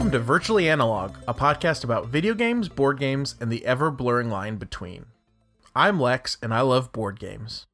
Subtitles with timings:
[0.00, 4.30] Welcome to Virtually Analog, a podcast about video games, board games, and the ever blurring
[4.30, 5.04] line between.
[5.76, 7.66] I'm Lex, and I love board games.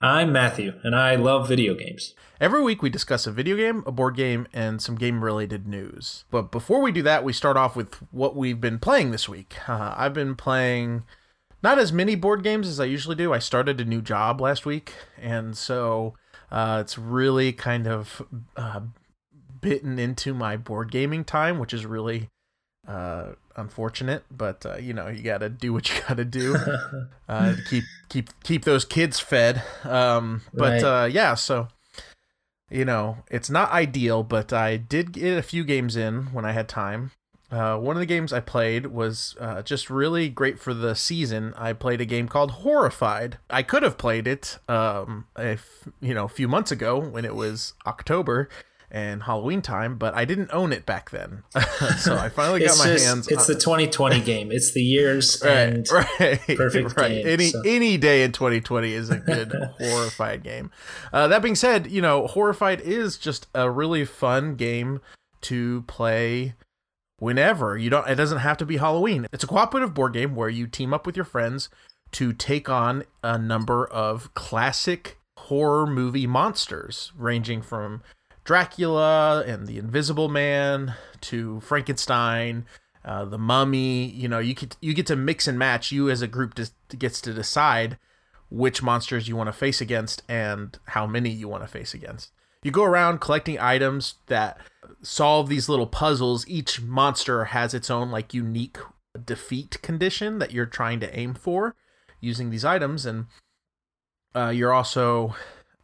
[0.00, 2.14] I'm Matthew, and I love video games.
[2.40, 6.24] Every week we discuss a video game, a board game, and some game related news.
[6.30, 9.54] But before we do that, we start off with what we've been playing this week.
[9.68, 11.02] Uh, I've been playing
[11.62, 13.34] not as many board games as I usually do.
[13.34, 16.14] I started a new job last week, and so
[16.50, 18.22] uh, it's really kind of
[18.56, 18.80] uh,
[19.64, 22.28] bitten into my board gaming time, which is really
[22.86, 24.24] uh, unfortunate.
[24.30, 26.56] But uh, you know, you got to do what you got to do
[27.28, 29.62] uh, to keep keep keep those kids fed.
[29.84, 30.84] Um, but Right.
[30.84, 31.68] uh, yeah, so
[32.70, 36.52] you know, it's not ideal, but I did get a few games in when I
[36.52, 37.10] had time.
[37.50, 41.54] Uh, one of the games I played was uh, just really great for the season.
[41.56, 43.38] I played a game called Horrified.
[43.48, 47.36] I could have played it, um, if you know, a few months ago when it
[47.36, 48.48] was October
[48.94, 51.42] and Halloween time, but I didn't own it back then.
[51.98, 53.26] so I finally got my just hands.
[53.26, 54.52] it's on, the 2020 game.
[54.52, 57.08] It's the years and right, right, perfect right.
[57.08, 57.60] game, Any so.
[57.66, 60.70] any day in 2020 is a good horrified game.
[61.12, 65.00] Uh, that being said, you know, horrified is just a really fun game
[65.42, 66.54] to play
[67.18, 67.76] whenever.
[67.76, 68.08] You don't.
[68.08, 69.26] It doesn't have to be Halloween.
[69.32, 71.68] It's a cooperative board game where you team up with your friends
[72.12, 78.04] to take on a number of classic horror movie monsters, ranging from
[78.44, 82.66] Dracula and the Invisible Man to Frankenstein,
[83.04, 84.06] uh, the Mummy.
[84.06, 85.90] You know, you get you get to mix and match.
[85.90, 87.98] You as a group just gets to decide
[88.50, 92.30] which monsters you want to face against and how many you want to face against.
[92.62, 94.58] You go around collecting items that
[95.02, 96.46] solve these little puzzles.
[96.48, 98.78] Each monster has its own like unique
[99.24, 101.74] defeat condition that you're trying to aim for
[102.20, 103.26] using these items, and
[104.34, 105.34] uh, you're also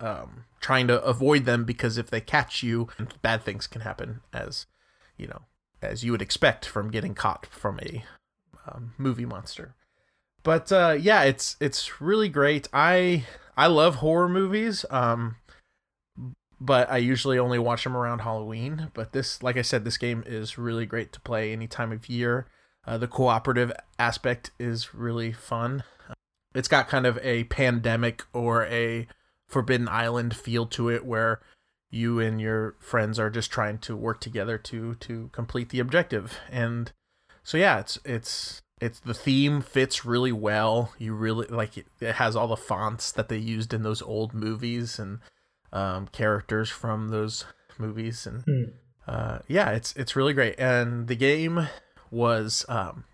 [0.00, 2.88] um, trying to avoid them because if they catch you,
[3.22, 4.66] bad things can happen, as
[5.16, 5.42] you know,
[5.82, 8.04] as you would expect from getting caught from a
[8.66, 9.74] um, movie monster.
[10.42, 12.68] But uh, yeah, it's it's really great.
[12.72, 13.24] I
[13.56, 14.84] I love horror movies.
[14.90, 15.36] Um,
[16.60, 18.90] but I usually only watch them around Halloween.
[18.92, 22.08] But this, like I said, this game is really great to play any time of
[22.08, 22.46] year.
[22.86, 25.84] Uh, the cooperative aspect is really fun.
[26.54, 29.06] It's got kind of a pandemic or a
[29.50, 31.40] Forbidden Island feel to it, where
[31.90, 36.38] you and your friends are just trying to work together to to complete the objective.
[36.50, 36.92] And
[37.42, 40.92] so yeah, it's it's it's the theme fits really well.
[40.98, 44.32] You really like it, it has all the fonts that they used in those old
[44.32, 45.18] movies and
[45.72, 47.44] um, characters from those
[47.78, 48.62] movies and Hmm.
[49.06, 50.54] uh, yeah, it's it's really great.
[50.58, 51.68] And the game
[52.10, 53.04] was um,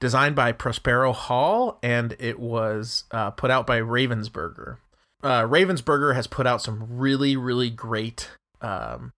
[0.00, 4.78] designed by Prospero Hall and it was uh, put out by Ravensburger.
[5.22, 9.12] Uh, Ravensburger has put out some really really great um,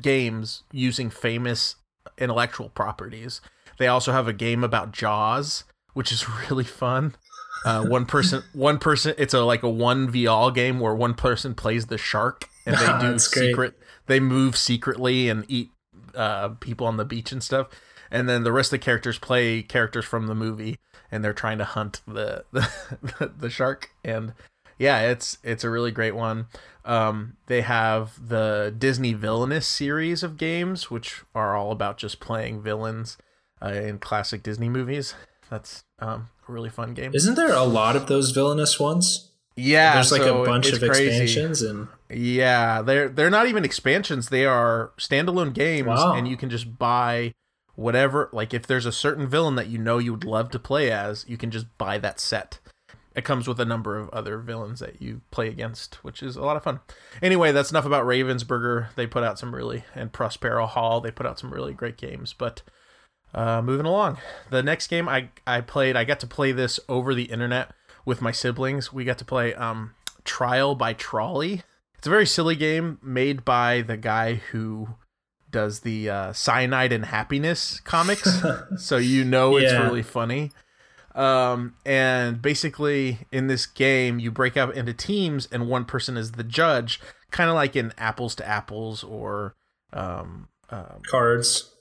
[0.00, 1.76] games using famous
[2.18, 3.40] intellectual properties.
[3.78, 5.64] They also have a game about Jaws,
[5.94, 7.14] which is really fun.
[7.64, 9.14] Uh, one person, one person.
[9.18, 12.76] It's a like a one v all game where one person plays the shark and
[12.76, 13.48] they do That's great.
[13.48, 13.78] secret.
[14.06, 15.70] They move secretly and eat
[16.14, 17.68] uh, people on the beach and stuff.
[18.10, 20.78] And then the rest of the characters play characters from the movie,
[21.12, 23.90] and they're trying to hunt the the, the shark.
[24.04, 24.32] And
[24.80, 26.46] yeah, it's it's a really great one.
[26.84, 32.62] Um, they have the Disney Villainous series of games, which are all about just playing
[32.62, 33.18] villains
[33.62, 35.14] uh, in classic Disney movies.
[35.50, 37.12] That's um, a really fun game.
[37.14, 39.30] Isn't there a lot of those villainous ones?
[39.56, 41.08] yeah, There's like so a bunch of crazy.
[41.08, 44.30] expansions and Yeah, they're they're not even expansions.
[44.30, 46.14] They are standalone games, Wow.
[46.14, 47.32] and you can just buy
[47.74, 48.30] whatever.
[48.32, 51.26] Like if there's a certain villain that you know you would love to play as,
[51.28, 52.58] you can just buy that set.
[53.14, 56.42] It comes with a number of other villains that you play against, which is a
[56.42, 56.78] lot of fun.
[57.20, 58.94] Anyway, that's enough about Ravensburger.
[58.94, 61.00] They put out some really and Prospero Hall.
[61.00, 62.62] They put out some really great games, but.
[63.32, 64.18] Uh, moving along,
[64.50, 67.70] the next game I I played, I got to play this over the internet
[68.04, 68.92] with my siblings.
[68.92, 71.62] We got to play um, Trial by Trolley.
[71.96, 74.88] It's a very silly game made by the guy who
[75.48, 78.42] does the uh, Cyanide and Happiness comics,
[78.78, 79.84] so you know it's Yeah.
[79.84, 80.50] really funny.
[81.14, 86.32] Um, and basically, in this game, you break up into teams, and one person is
[86.32, 89.54] the judge, kind of like in Apples to Apples or
[89.92, 91.74] um, um, cards.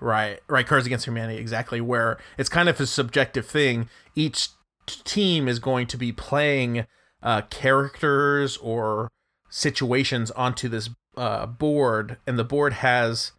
[0.00, 0.66] Right, right.
[0.66, 1.80] Cards Against Humanity, exactly.
[1.80, 3.88] Where it's kind of a subjective thing.
[4.14, 4.48] Each
[4.86, 6.86] team is going to be playing
[7.22, 9.08] uh, characters or
[9.50, 13.32] situations onto this uh, board, and the board has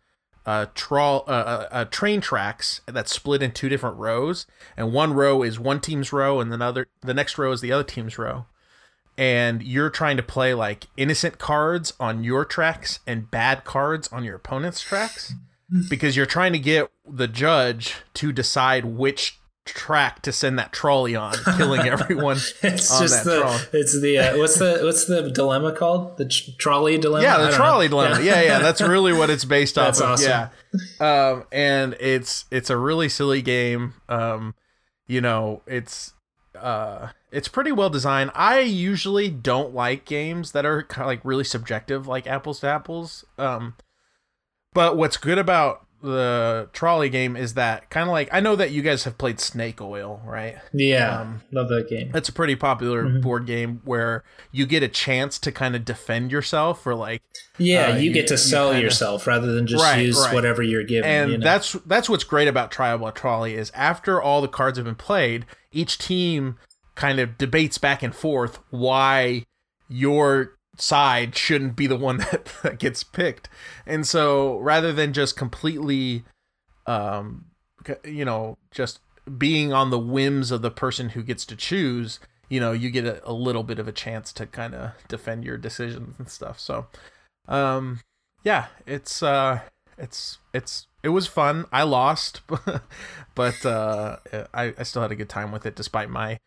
[0.49, 5.43] uh, uh, uh, uh, train tracks that's split in two different rows, and one row
[5.43, 8.45] is one team's row, and another the next row is the other team's row.
[9.15, 14.23] And you're trying to play like innocent cards on your tracks and bad cards on
[14.23, 15.35] your opponent's tracks
[15.89, 19.38] because you're trying to get the judge to decide which
[19.73, 23.59] track to send that trolley on, killing everyone It's on just that the trolley.
[23.73, 26.17] it's the uh, what's the what's the dilemma called?
[26.17, 27.23] The tr- trolley dilemma.
[27.23, 28.01] Yeah, the trolley know.
[28.03, 28.23] dilemma.
[28.23, 28.41] Yeah.
[28.41, 30.09] yeah, that's really what it's based off That's of.
[30.09, 30.49] awesome.
[30.99, 33.93] Yeah, um, and it's it's a really silly game.
[34.07, 34.55] Um,
[35.07, 36.13] you know, it's
[36.59, 38.31] uh, it's pretty well designed.
[38.35, 42.67] I usually don't like games that are kind of like really subjective, like apples to
[42.67, 43.23] apples.
[43.37, 43.75] Um,
[44.73, 48.71] but what's good about the trolley game is that kind of like I know that
[48.71, 50.57] you guys have played Snake Oil, right?
[50.73, 52.11] Yeah, Um, love that game.
[52.13, 53.21] It's a pretty popular Mhm.
[53.21, 57.21] board game where you get a chance to kind of defend yourself for like
[57.57, 60.17] Yeah, uh, you you- get to you sell kinda- yourself rather than just Right, use
[60.19, 60.33] right.
[60.33, 61.09] whatever you're given.
[61.09, 61.43] and you know?
[61.43, 64.95] that's that's what's great about Trial by Trolley is after all the cards have been
[64.95, 66.55] played, each team
[66.95, 69.43] kind of debates back and forth why
[69.89, 73.49] your side shouldn't be the one that, that gets picked.
[73.85, 76.23] And so rather than just completely
[76.85, 77.45] um
[78.03, 78.99] you know, just
[79.37, 83.05] being on the whims of the person who gets to choose, you know, you get
[83.05, 86.59] a, a little bit of a chance to kind of defend your decisions and stuff.
[86.59, 86.87] So
[87.47, 88.01] um
[88.43, 89.61] yeah, it's uh
[89.97, 91.65] it's it's it was fun.
[91.71, 92.41] I lost,
[93.35, 94.17] but uh,
[94.53, 96.39] I I still had a good time with it, despite my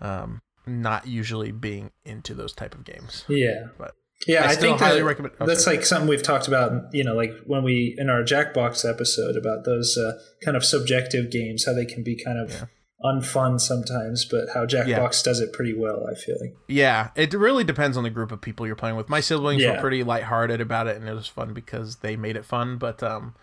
[0.00, 3.24] um, not usually being into those type of games.
[3.28, 3.94] yeah, But
[4.26, 4.44] yeah.
[4.44, 5.76] I I, think highly that, recommend- oh, that's sorry.
[5.78, 6.72] like something we've talked about.
[6.92, 10.12] You know, like when we in our Jackbox episode about those uh,
[10.44, 12.64] kind of subjective games, how they can be kind of Yeah.
[13.04, 16.04] unfun sometimes, but how Jackbox does it pretty well.
[16.10, 16.54] I feel like.
[16.66, 19.08] Yeah, it really depends on the group of people you're playing with.
[19.08, 19.80] My siblings were Yeah.
[19.80, 22.76] pretty lighthearted about it, and it was fun because they made it fun.
[22.76, 23.34] But um,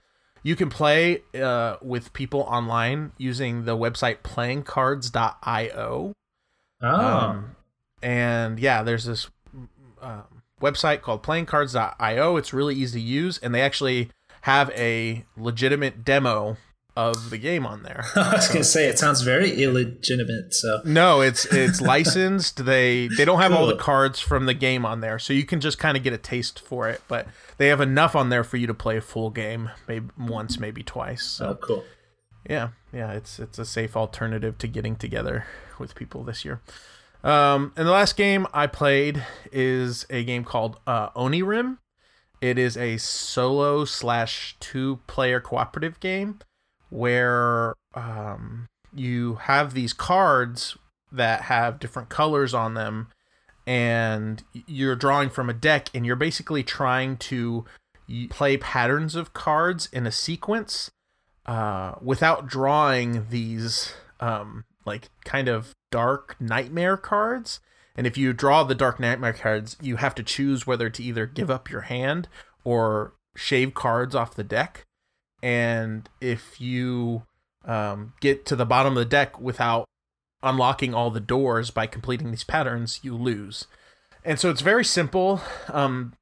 [0.44, 6.14] you can play uh, with people online using the website playingcards.io.
[6.82, 7.56] Oh, Um,
[8.02, 9.30] and yeah, there's this
[10.02, 12.38] um, website called playingcards.io.
[12.38, 14.10] It's really easy to use, and they actually
[14.42, 16.58] have a legitimate demo
[16.96, 18.06] of the game on there.
[18.16, 20.54] I was gonna say it sounds very illegitimate.
[20.54, 22.66] So No, it's it's licensed.
[22.66, 25.60] They they don't have all the cards from the game on there, so you can
[25.60, 27.02] just kind of get a taste for it.
[27.08, 27.28] But
[27.58, 30.84] they have enough on there for you to play a full game, maybe once, maybe
[30.84, 31.24] twice.
[31.24, 31.84] So oh, cool.
[32.50, 35.46] Yeah, yeah, it's it's a safe alternative to getting together
[35.80, 36.62] with people this year.
[37.24, 41.80] Um, and the last game I played is a game called uh, Onirim.
[42.40, 46.40] It is a solo slash two player cooperative game
[46.90, 50.78] where um, you have these cards
[51.12, 53.08] that have different colors on them,
[53.66, 57.66] and you're drawing from a deck, and you're basically trying to
[58.30, 60.92] play patterns of cards in a sequence
[61.46, 67.60] uh, without drawing these um, like kind of dark nightmare cards.
[67.96, 71.26] And if you draw the dark nightmare cards, you have to choose whether to either
[71.26, 72.28] give up your hand
[72.64, 74.86] or shave cards off the deck.
[75.42, 77.24] And if you
[77.64, 79.86] um, get to the bottom of the deck without
[80.44, 83.68] unlocking all the doors by completing these patterns, you lose.
[84.24, 85.42] And so it's very simple.
[85.70, 86.14] Um,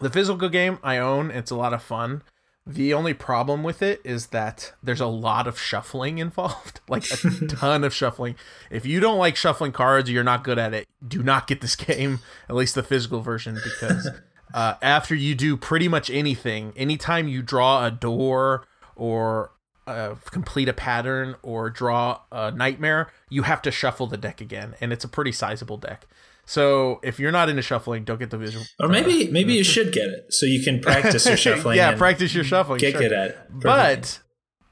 [0.00, 2.22] the physical game I own, it's a lot of fun.
[2.64, 7.46] The only problem with it is that there's a lot of shuffling involved, like a
[7.46, 8.36] ton of shuffling.
[8.70, 10.86] If you don't like shuffling cards, you're not good at it.
[11.06, 14.08] Do not get this game, at least the physical version, because
[14.54, 18.64] uh, after you do pretty much anything, anytime you draw a door
[18.94, 19.50] or
[19.86, 24.74] uh, complete a pattern or draw a nightmare, you have to shuffle the deck again,
[24.80, 26.06] and it's a pretty sizable deck.
[26.44, 28.64] So if you're not into shuffling, don't get the visual.
[28.80, 31.76] Or maybe maybe you should get it so you can practice your shuffling.
[31.76, 32.78] yeah, practice your shuffling.
[32.78, 33.00] Get sure.
[33.02, 33.60] good at it.
[33.60, 34.20] Perfect.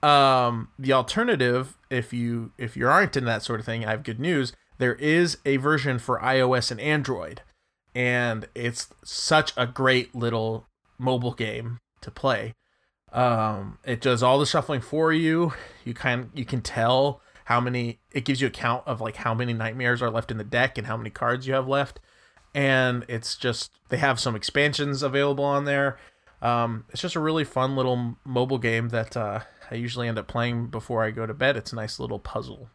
[0.02, 3.90] But um, the alternative, if you if you aren't into that sort of thing, I
[3.90, 4.52] have good news.
[4.78, 7.42] There is a version for iOS and Android,
[7.94, 10.66] and it's such a great little
[10.98, 12.54] mobile game to play.
[13.12, 15.52] Um, it does all the shuffling for you.
[15.84, 17.98] You kind you can tell how many.
[18.12, 20.78] It gives you a count of like how many nightmares are left in the deck
[20.78, 22.00] and how many cards you have left.
[22.54, 25.98] And it's just they have some expansions available on there.
[26.42, 29.40] Um, it's just a really fun little mobile game that uh,
[29.70, 31.56] I usually end up playing before I go to bed.
[31.56, 32.70] It's a nice little puzzle.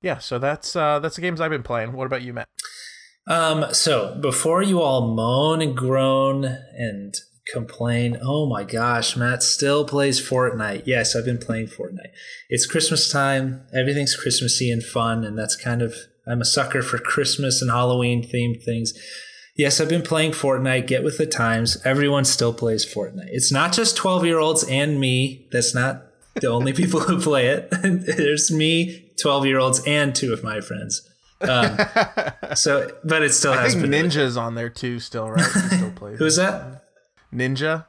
[0.00, 1.92] Yeah, so that's uh, that's the games I've been playing.
[1.92, 2.48] What about you, Matt?
[3.26, 7.14] Um, so before you all moan and groan and
[7.52, 10.82] complain, oh my gosh, Matt still plays Fortnite.
[10.86, 12.12] Yes, I've been playing Fortnite.
[12.48, 13.62] It's Christmas time.
[13.74, 15.94] Everything's Christmassy and fun, and that's kind of
[16.26, 18.92] I'm a sucker for Christmas and Halloween themed things.
[19.56, 20.86] Yes, I've been playing Fortnite.
[20.86, 21.78] Get with the times.
[21.84, 23.28] Everyone still plays Fortnite.
[23.30, 25.48] It's not just 12 year olds and me.
[25.50, 26.04] That's not
[26.36, 27.68] the only people who play it.
[27.82, 31.02] There's me, 12 year olds, and two of my friends.
[31.40, 31.78] Um,
[32.54, 34.10] so, but it still I has think been.
[34.10, 35.40] Ninja's on there too, still, right?
[35.44, 36.18] Still plays.
[36.18, 36.84] Who's that?
[37.32, 37.86] Ninja?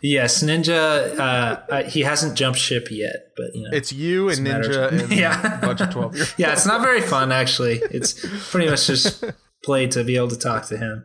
[0.00, 1.18] yes, Ninja.
[1.18, 5.58] Uh, he hasn't jumped ship yet, but you know, It's you and Ninja and Yeah.
[5.60, 7.80] bunch of twelve yeah, it's not very fun actually.
[7.90, 8.14] It's
[8.50, 9.24] pretty much just
[9.64, 11.04] played to be able to talk to him.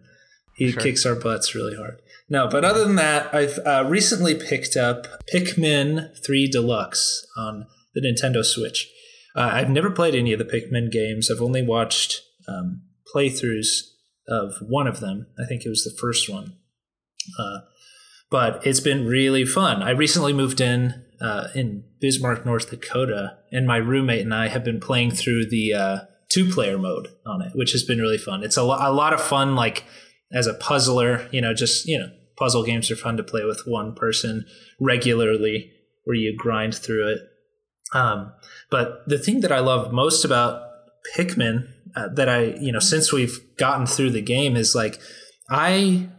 [0.56, 0.82] He Sure.
[0.82, 2.00] kicks our butts really hard.
[2.30, 8.02] No, but other than that, I've uh, recently picked up Pikmin 3 Deluxe on the
[8.02, 8.92] Nintendo Switch.
[9.36, 11.30] Uh, I've never played any of the Pikmin games.
[11.32, 12.82] I've only watched um,
[13.16, 13.82] playthroughs
[14.28, 15.28] of one of them.
[15.42, 16.58] I think it was the first one.
[17.40, 17.60] Uh,
[18.30, 19.82] but it's been really fun.
[19.82, 24.64] I recently moved in uh, in Bismarck, North Dakota, and my roommate and I have
[24.64, 25.98] been playing through the uh,
[26.30, 28.44] two player mode on it, which has been really fun.
[28.44, 29.86] It's a, lo- a lot of fun, like
[30.32, 33.64] as a puzzler, you know, just, you know, puzzle games are fun to play with
[33.66, 34.46] one person
[34.80, 35.72] regularly
[36.04, 37.20] where you grind through it.
[37.94, 38.34] Um,
[38.70, 40.62] but the thing that I love most about
[41.16, 45.00] Pikmin uh, that I, you know, since we've gotten through the game is like,
[45.50, 46.10] I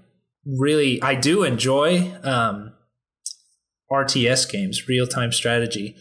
[0.49, 2.73] really, I do enjoy um,
[3.93, 5.97] RTS games, real time strategy,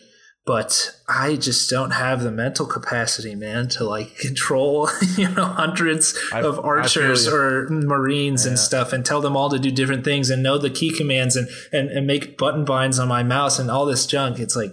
[0.46, 6.18] but I just don't have the mental capacity, man, to like control, you know, hundreds
[6.32, 10.30] I- of archers or marines and stuff and tell them all to do different things
[10.30, 13.70] and know the key commands and, and, and make button binds on my mouse and
[13.70, 14.40] all this junk.
[14.40, 14.72] It's like,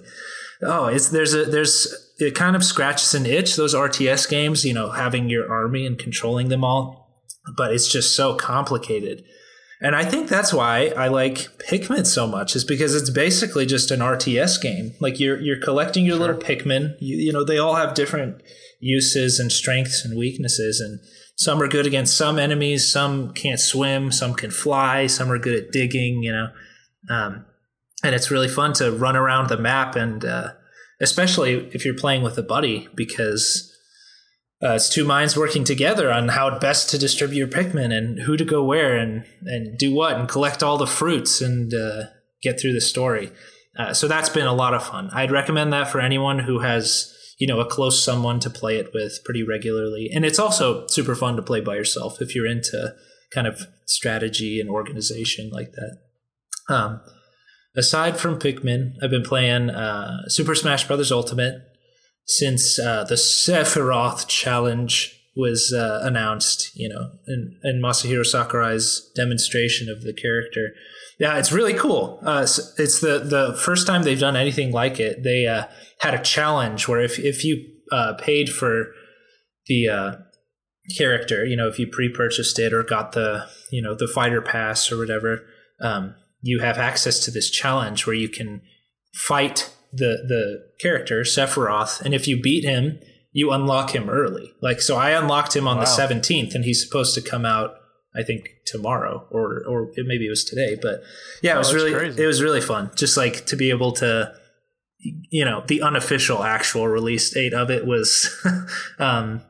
[0.63, 4.73] oh, it's there's a there's it kind of scratches an itch those RTS games, you
[4.73, 7.25] know, having your army and controlling them all,
[7.57, 9.25] but it's just so complicated.
[9.85, 13.91] And I think that's why I like Pikmin so much is because it's basically just
[13.91, 14.95] an RTS game.
[14.99, 16.97] Like you're you're collecting your little Pikmin.
[17.01, 18.43] You, you know, they all have different
[18.81, 21.01] uses and strengths and weaknesses and
[21.37, 25.55] some are good against some enemies, some can't swim, some can fly, some are good
[25.55, 26.49] at digging, you know.
[27.11, 27.45] Um,
[28.03, 30.53] and it's really fun to run around the map and uh,
[30.99, 33.74] especially if you're playing with a buddy because
[34.65, 38.37] uh, it's two minds working together on how best to distribute your Pikmin and who
[38.37, 42.05] to go where and and do what and collect all the fruits and uh,
[42.43, 43.31] get through the story.
[43.77, 45.11] Uh, so that's been a lot of fun.
[45.13, 48.91] I'd recommend that for anyone who has you know a close someone to play it
[48.95, 52.95] with pretty regularly, and it's also super fun to play by yourself if you're into
[53.33, 56.75] kind of strategy and organization like that.
[56.75, 57.03] Um,
[57.77, 61.13] aside from Pikmin, I've been playing uh, Super Smash Bros.
[61.13, 61.74] Ultimate
[62.27, 69.89] since uh, the Sephiroth challenge was uh, announced, you know, in, in Masahiro Sakurai's demonstration
[69.89, 70.71] of the character.
[71.19, 72.21] Yeah, it's really cool.
[72.25, 75.23] Uh, it's, the the first time they've done anything like it.
[75.23, 75.65] They uh,
[76.01, 78.93] had a challenge where if if you uh, paid for
[79.67, 80.13] the uh,
[80.97, 84.91] character, you know, if you pre-purchased it or got the you know the fighter pass
[84.91, 85.47] or whatever,
[85.81, 88.63] um, you have access to this challenge where you can
[89.15, 92.99] fight the the character Sephiroth, and if you beat him,
[93.33, 94.53] you unlock him early.
[94.61, 97.77] Like so, I unlocked him on the seventeenth, and he's supposed to come out.
[98.17, 101.03] I think tomorrow, or or maybe it was today, but
[101.43, 102.23] yeah, it Oh, was really crazy.
[102.23, 102.91] it was really fun.
[102.97, 104.33] Just like to be able to,
[105.31, 108.31] you know, the unofficial actual release date of it was
[109.01, 109.43] um,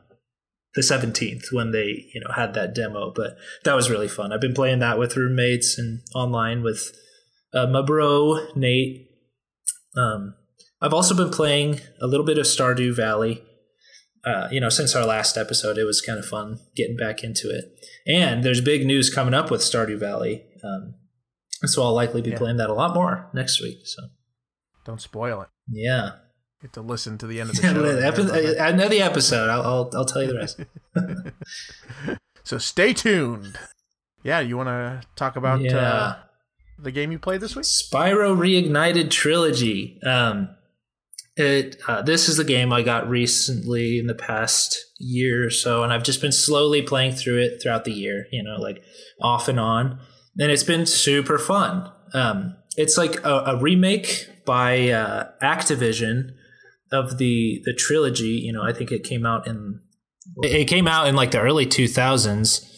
[0.73, 4.33] the seventeenth when they you know had that demo, but that was really fun.
[4.33, 6.91] I've been playing that with roommates and online with
[7.53, 9.04] uh, my bro Nate.
[9.97, 10.35] Um,
[10.81, 13.43] I've also been playing a little bit of Stardew Valley.
[14.25, 17.49] Uh, you know, since our last episode, it was kind of fun getting back into
[17.49, 17.65] it.
[18.07, 20.95] And there's big news coming up with Stardew Valley, um,
[21.65, 22.37] so I'll likely be Yeah.
[22.39, 23.79] playing that a lot more next week.
[23.85, 24.01] So
[24.83, 25.49] Don't spoil it.
[25.71, 26.13] yeah,
[26.61, 27.67] Get to listen to the end of the show.
[27.69, 27.85] and
[28.25, 29.49] hear Epi- I know the episode.
[29.49, 30.59] I'll, I'll I'll tell you the rest.
[32.43, 33.57] So stay tuned.
[34.23, 35.77] Yeah, you want to talk about yeah.
[35.77, 36.15] uh,
[36.77, 37.65] the game you played this week?
[37.65, 39.99] Spyro Reignited Trilogy.
[40.03, 40.49] Um,
[41.37, 45.83] it uh, this is the game I got recently in the past year or so,
[45.83, 48.27] and I've just been slowly playing through it throughout the year.
[48.31, 48.81] You know, like
[49.21, 49.99] off and on,
[50.39, 51.91] and it's been super fun.
[52.13, 56.31] Um, it's like a, a remake by uh, Activision
[56.91, 58.41] of the the trilogy.
[58.45, 59.81] You know, I think it came out in
[60.37, 62.71] it came out in like the early two thousands.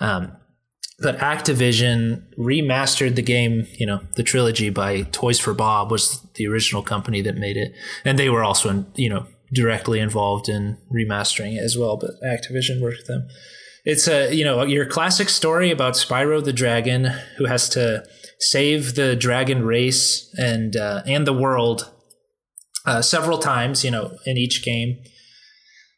[0.00, 0.36] Um,
[1.00, 6.46] but Activision remastered the game, you know, the trilogy by Toys for Bob was the
[6.46, 7.72] original company that made it,
[8.04, 11.96] and they were also, in, you know, directly involved in remastering it as well.
[11.96, 13.28] But Activision worked with them.
[13.84, 17.06] It's a, you know, your classic story about Spyro the dragon
[17.38, 18.04] who has to
[18.38, 21.90] save the dragon race and uh, and the world
[22.84, 24.98] uh, several times, you know, in each game.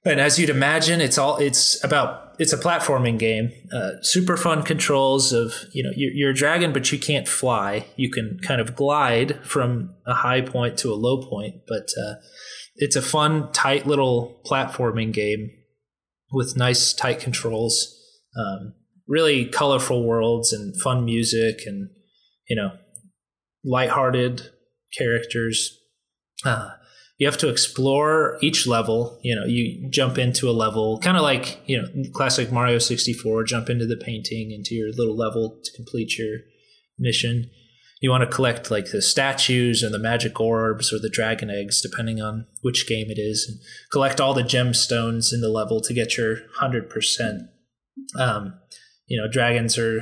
[0.05, 2.21] And as you'd imagine, it's all it's about.
[2.39, 3.53] It's a platforming game.
[3.73, 7.87] Uh, super fun controls of you know you're, you're a dragon, but you can't fly.
[7.97, 12.15] You can kind of glide from a high point to a low point, but uh,
[12.77, 15.51] it's a fun, tight little platforming game
[16.33, 17.97] with nice, tight controls.
[18.37, 18.75] Um,
[19.07, 21.91] really colorful worlds and fun music, and
[22.49, 22.73] you know
[23.65, 24.51] lighthearted
[24.99, 25.79] characters.
[26.45, 26.71] Uh,
[27.23, 29.17] you have to explore each level.
[29.23, 33.13] You know, you jump into a level, kind of like you know, classic Mario sixty
[33.13, 33.45] four.
[33.45, 36.39] Jump into the painting into your little level to complete your
[36.99, 37.49] mission.
[38.01, 41.81] You want to collect like the statues and the magic orbs or the dragon eggs,
[41.81, 43.61] depending on which game it is, and
[43.93, 47.43] collect all the gemstones in the level to get your hundred percent.
[48.19, 48.55] Um,
[49.07, 50.01] you know, dragons are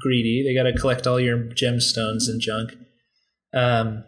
[0.00, 2.72] greedy; they got to collect all your gemstones and junk.
[3.54, 4.02] Um,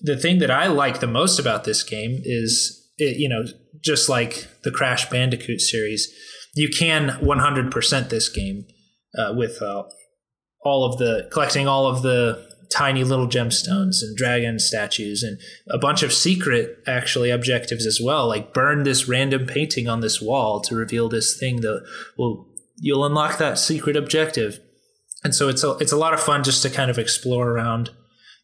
[0.00, 3.44] the thing that I like the most about this game is, it, you know,
[3.82, 6.12] just like the Crash Bandicoot series,
[6.54, 8.66] you can 100% this game
[9.16, 9.84] uh, with uh,
[10.62, 15.40] all of the collecting all of the tiny little gemstones and dragon statues and
[15.70, 20.22] a bunch of secret actually objectives as well like burn this random painting on this
[20.22, 21.84] wall to reveal this thing that
[22.16, 22.46] will
[22.80, 24.58] you'll unlock that secret objective.
[25.22, 27.90] And so it's a, it's a lot of fun just to kind of explore around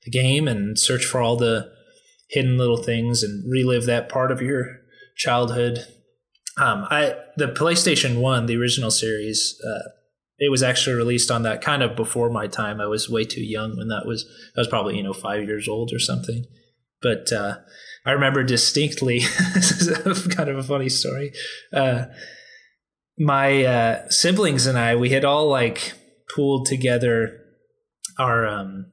[0.07, 1.71] the game and search for all the
[2.31, 4.79] hidden little things and relive that part of your
[5.17, 5.81] childhood.
[6.59, 9.91] Um, I the PlayStation One, the original series, uh,
[10.39, 12.81] it was actually released on that kind of before my time.
[12.81, 14.25] I was way too young when that was.
[14.57, 16.45] I was probably you know five years old or something.
[17.03, 17.59] But uh,
[18.07, 19.19] I remember distinctly.
[19.55, 21.33] this is kind of a funny story.
[21.73, 22.07] Uh,
[23.19, 25.93] my uh, siblings and I, we had all like
[26.35, 27.41] pooled together
[28.19, 28.93] our um,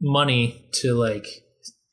[0.00, 1.26] money to like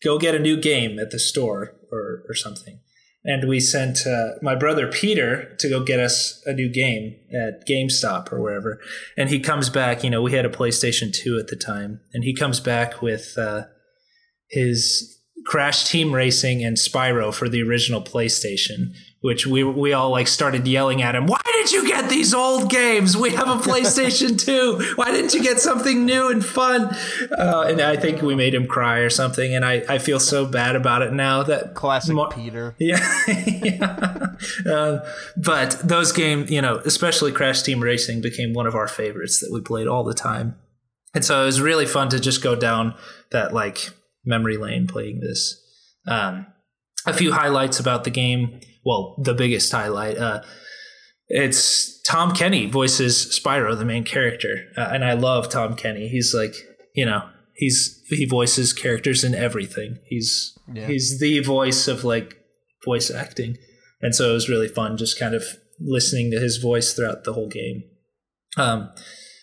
[0.04, 2.80] go get a new game at the store or, or something.
[3.26, 7.66] And we sent uh, my brother Peter to go get us a new game at
[7.66, 8.82] GameStop or wherever.
[9.18, 12.02] And he comes back, you know, we had a PlayStation 2 at the time.
[12.14, 13.64] And he comes back with uh,
[14.50, 18.94] his Crash Team Racing and Spyro for the original PlayStation,
[19.24, 21.28] which we we all like started yelling at him.
[21.28, 23.16] Why did you get these old games?
[23.16, 24.84] We have a PlayStation Two.
[24.96, 26.94] Why didn't you get something new and fun?
[27.32, 29.56] Uh, and I think we made him cry or something.
[29.56, 31.42] And I, I feel so bad about it now.
[31.42, 32.76] That classic Peter.
[32.80, 33.00] Yeah,
[33.64, 34.36] yeah.
[34.70, 39.40] Uh, but those games, you know, especially Crash Team Racing, became one of our favorites
[39.40, 40.58] that we played all the time.
[41.14, 42.96] And so it was really fun to just go down
[43.32, 43.92] that like
[44.26, 45.62] memory lane playing this.
[46.08, 46.48] Um,
[47.06, 50.18] a few highlights about the game well, the biggest highlight.
[50.18, 50.44] Uh,
[51.28, 56.08] it's Tom Kenny voices Spyro, the main character, uh, and I love Tom Kenny.
[56.08, 56.54] He's like,
[56.96, 60.00] you know, he's he voices characters in everything.
[60.08, 60.88] He's yeah.
[60.88, 62.38] he's the voice of like
[62.86, 63.58] voice acting,
[64.02, 65.44] and so it was really fun just kind of
[65.80, 67.84] listening to his voice throughout the whole game.
[68.58, 68.92] Um,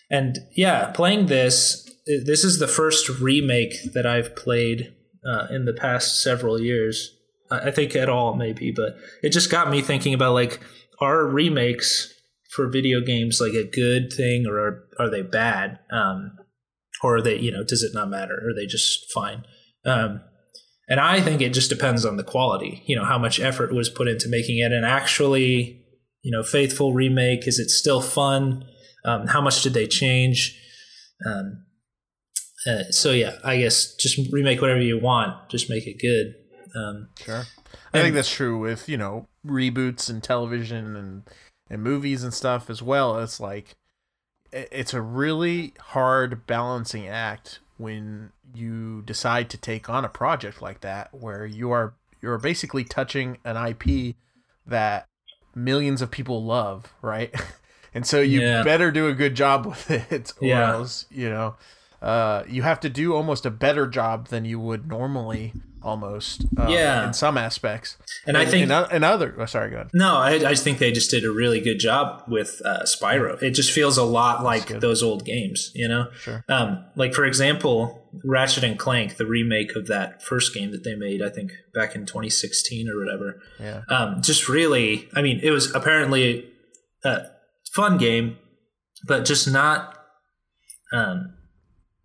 [0.09, 1.87] and yeah, playing this.
[2.05, 4.93] This is the first remake that I've played
[5.25, 7.15] uh, in the past several years.
[7.51, 10.59] I think at all maybe, but it just got me thinking about like
[10.99, 12.13] are remakes
[12.51, 15.79] for video games like a good thing or are, are they bad?
[15.91, 16.37] Um,
[17.03, 18.33] or are they, you know, does it not matter?
[18.33, 19.43] Are they just fine?
[19.85, 20.21] Um,
[20.87, 23.89] and I think it just depends on the quality, you know, how much effort was
[23.89, 25.81] put into making it an actually,
[26.21, 27.47] you know, faithful remake.
[27.47, 28.65] Is it still fun?
[29.05, 30.59] Um, how much did they change?
[31.25, 31.65] Um,
[32.67, 36.35] uh, so yeah, I guess just remake whatever you want, just make it good.
[36.75, 37.43] Um, sure.
[37.93, 41.23] I and, think that's true with you know reboots and television and
[41.69, 43.19] and movies and stuff as well.
[43.19, 43.75] It's like
[44.51, 50.81] it's a really hard balancing act when you decide to take on a project like
[50.81, 54.15] that where you are you're basically touching an IP
[54.65, 55.07] that
[55.55, 57.33] millions of people love, right?
[57.93, 58.63] and so you yeah.
[58.63, 60.73] better do a good job with it or yeah.
[60.73, 61.55] else, you know,
[62.01, 65.53] uh, you have to do almost a better job than you would normally
[65.83, 67.07] almost uh, yeah.
[67.07, 67.97] in some aspects.
[68.25, 69.89] And, and i think in, in other oh, sorry go ahead.
[69.93, 73.41] No I, I just think they just did a really good job with uh, spyro.
[73.41, 76.07] It just feels a lot like those old games you know?
[76.19, 76.43] Sure.
[76.49, 80.95] Um, like for example ratchet and clank the remake of that first game that they
[80.95, 83.41] made i think back in 2016 or whatever.
[83.59, 83.81] Yeah.
[83.89, 86.47] Um, just really i mean it was apparently
[87.03, 87.25] a
[87.73, 88.37] fun game
[89.07, 89.97] but just not
[90.93, 91.33] um,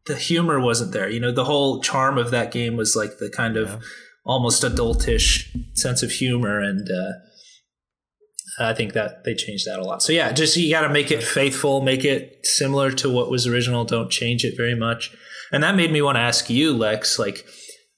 [0.07, 1.09] the humor wasn't there.
[1.09, 3.83] You know, the whole charm of that game was like the kind of
[4.25, 7.12] almost adultish sense of humor, and uh,
[8.59, 10.03] I think that they changed that a lot.
[10.03, 13.47] So yeah, just you got to make it faithful, make it similar to what was
[13.47, 13.85] original.
[13.85, 15.14] Don't change it very much.
[15.53, 17.47] And that made me want to ask you, Lex, like,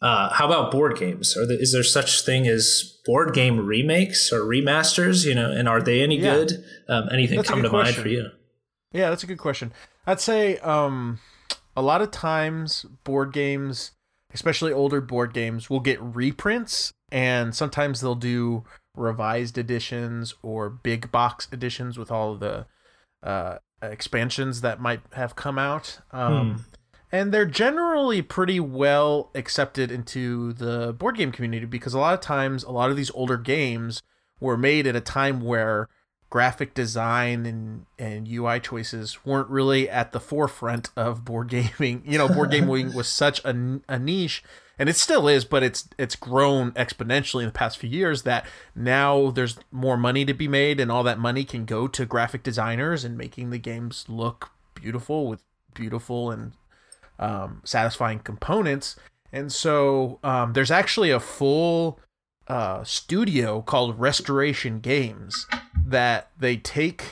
[0.02, 1.36] uh, how about board games?
[1.36, 5.24] Are there, is there such thing as board game remakes or remasters?
[5.24, 6.34] You know, and are they any yeah.
[6.34, 6.64] good?
[6.88, 7.94] Um, anything that's come to question.
[7.94, 8.28] mind for you?
[8.92, 9.72] Yeah, that's a good question.
[10.06, 11.20] I'd say um,
[11.78, 13.92] a lot of times board games,
[14.34, 18.64] especially older board games, will get reprints and sometimes they'll do
[18.96, 22.66] revised editions or big box editions with all of the
[23.22, 26.00] uh, expansions that might have come out.
[26.10, 26.56] Um, hmm.
[27.12, 32.20] and they're generally pretty well accepted into the board game community because a lot of
[32.20, 34.02] times a lot of these older games
[34.40, 35.88] were made at a time where
[36.30, 42.02] graphic design and and UI choices weren't really at the forefront of board gaming.
[42.04, 44.42] You know, board gaming was such a, a niche
[44.78, 48.46] and it still is, but it's it's grown exponentially in the past few years that
[48.74, 52.42] now there's more money to be made and all that money can go to graphic
[52.42, 55.42] designers and making the games look beautiful with
[55.74, 56.52] beautiful and
[57.18, 58.94] um, satisfying components.
[59.32, 61.98] And so um, there's actually a full
[62.46, 65.46] uh, studio called Restoration Games
[65.86, 67.04] that they take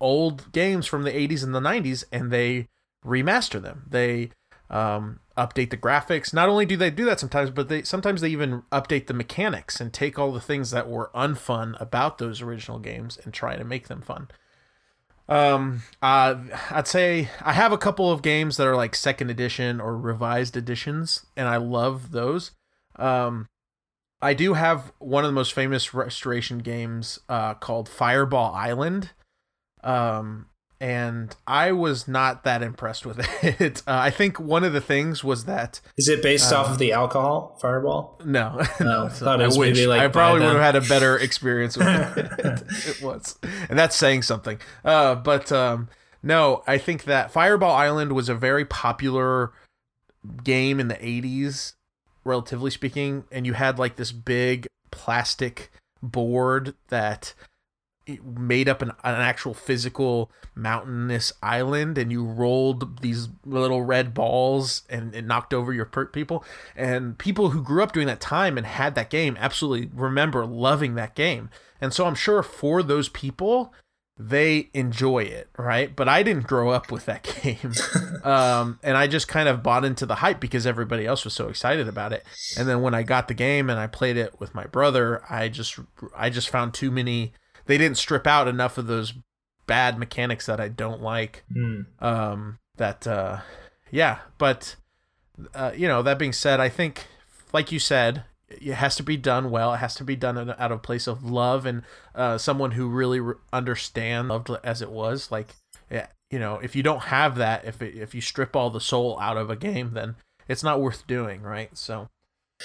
[0.00, 2.68] old games from the 80s and the 90s and they
[3.04, 3.84] remaster them.
[3.88, 4.30] They
[4.68, 6.34] um, update the graphics.
[6.34, 9.80] Not only do they do that sometimes, but they sometimes they even update the mechanics
[9.80, 13.64] and take all the things that were unfun about those original games and try to
[13.64, 14.28] make them fun.
[15.28, 16.36] Um, uh,
[16.70, 20.56] I'd say I have a couple of games that are like second edition or revised
[20.56, 22.52] editions, and I love those.
[22.96, 23.48] Um,
[24.20, 29.10] I do have one of the most famous restoration games uh, called Fireball Island.
[29.84, 30.46] Um,
[30.80, 33.82] and I was not that impressed with it.
[33.86, 36.72] Uh, I think one of the things was that is it based um, off of
[36.72, 38.20] um, the alcohol Fireball?
[38.24, 39.08] No, no.
[39.08, 42.62] so I, I wish like I probably would have had a better experience with it.
[42.88, 44.58] it was, and that's saying something.
[44.84, 45.88] Uh, but um,
[46.22, 49.52] no, I think that Fireball Island was a very popular
[50.44, 51.72] game in the '80s,
[52.26, 55.70] relatively speaking, and you had like this big plastic
[56.02, 57.34] board that
[58.24, 64.82] made up an, an actual physical mountainous island and you rolled these little red balls
[64.88, 66.44] and it knocked over your per- people.
[66.76, 70.94] And people who grew up during that time and had that game absolutely remember loving
[70.94, 71.50] that game.
[71.80, 73.72] And so i'm sure for those people
[74.18, 77.72] they enjoy it right but i didn't grow up with that game
[78.24, 81.48] um, and i just kind of bought into the hype because everybody else was so
[81.48, 82.24] excited about it
[82.58, 85.48] and then when i got the game and i played it with my brother i
[85.48, 85.78] just
[86.16, 87.32] i just found too many
[87.66, 89.12] they didn't strip out enough of those
[89.66, 91.44] bad mechanics that I don't like.
[91.54, 91.86] Mm.
[92.00, 93.40] Um, that uh,
[93.90, 94.76] yeah, but
[95.54, 97.06] uh, you know that being said, I think
[97.52, 99.74] like you said, it has to be done well.
[99.74, 101.82] It has to be done out of a place of love and
[102.14, 105.30] uh, someone who really re- understands loved as it was.
[105.30, 105.54] Like,
[105.90, 108.80] yeah, you know, if you don't have that, if it, if you strip all the
[108.80, 110.16] soul out of a game, then
[110.48, 111.76] it's not worth doing, right?
[111.76, 112.08] So,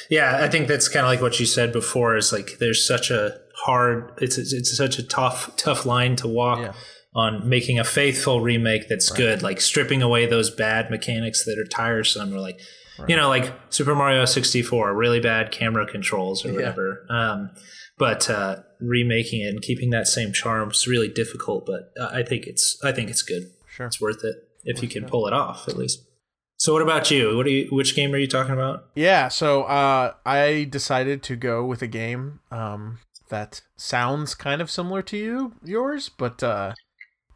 [0.09, 2.15] yeah, I think that's kind of like what you said before.
[2.15, 4.11] Is like there's such a hard.
[4.21, 6.73] It's it's such a tough tough line to walk yeah.
[7.13, 9.17] on making a faithful remake that's right.
[9.17, 12.59] good, like stripping away those bad mechanics that are tiresome, or like
[13.01, 13.09] right.
[13.09, 17.05] you know, like Super Mario sixty four, really bad camera controls or whatever.
[17.09, 17.31] Yeah.
[17.31, 17.49] Um,
[17.97, 21.65] but uh, remaking it and keeping that same charm is really difficult.
[21.65, 23.43] But I think it's I think it's good.
[23.67, 26.03] Sure, it's worth it if you can pull it off at least.
[26.57, 27.35] So what about you?
[27.35, 27.67] What are you?
[27.71, 28.85] Which game are you talking about?
[28.93, 34.69] Yeah, so uh, I decided to go with a game um, that sounds kind of
[34.69, 36.73] similar to you yours, but uh,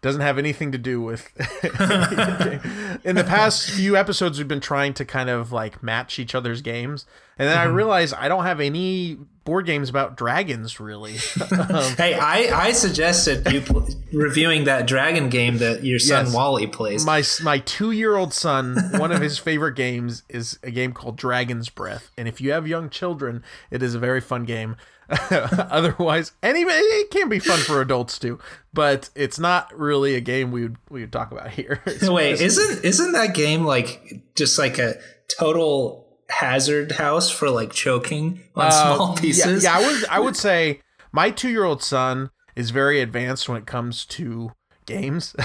[0.06, 1.32] doesn't have anything to do with.
[3.04, 6.62] in the past few episodes, we've been trying to kind of like match each other's
[6.62, 7.08] games,
[7.40, 7.70] and then mm-hmm.
[7.70, 11.16] I realized I don't have any board games about dragons really.
[11.50, 16.36] um, hey, I I suggested you pl- reviewing that dragon game that your son yes,
[16.36, 17.04] Wally plays.
[17.04, 21.18] My my two year old son, one of his favorite games is a game called
[21.18, 24.76] Dragon's Breath, and if you have young children, it is a very fun game.
[25.32, 28.40] Otherwise, anyway, it can be fun for adults too,
[28.74, 31.82] but it's not really a game we would we would talk about here.
[32.02, 34.96] Wait, isn't isn't that game like just like a
[35.40, 39.64] total hazard house for like choking on uh, small pieces?
[39.64, 43.48] Yeah, yeah, I would I would say my two year old son is very advanced
[43.48, 44.54] when it comes to
[44.88, 45.36] games.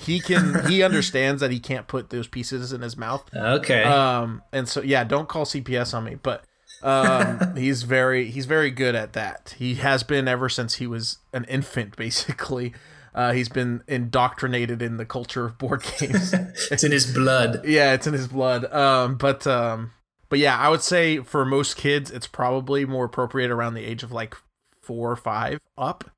[0.00, 3.24] he can he understands that he can't put those pieces in his mouth.
[3.34, 3.84] Okay.
[3.84, 6.44] Um and so yeah, don't call CPS on me, but
[6.82, 9.54] um, he's very he's very good at that.
[9.58, 12.74] He has been ever since he was an infant, basically.
[13.14, 16.32] Uh, he's been indoctrinated in the culture of board games.
[16.70, 17.64] it's in his blood.
[17.64, 18.72] Yeah, it's in his blood.
[18.72, 19.92] Um, but um,
[20.28, 24.02] but yeah, I would say for most kids, it's probably more appropriate around the age
[24.02, 24.36] of like
[24.82, 26.10] four or five up.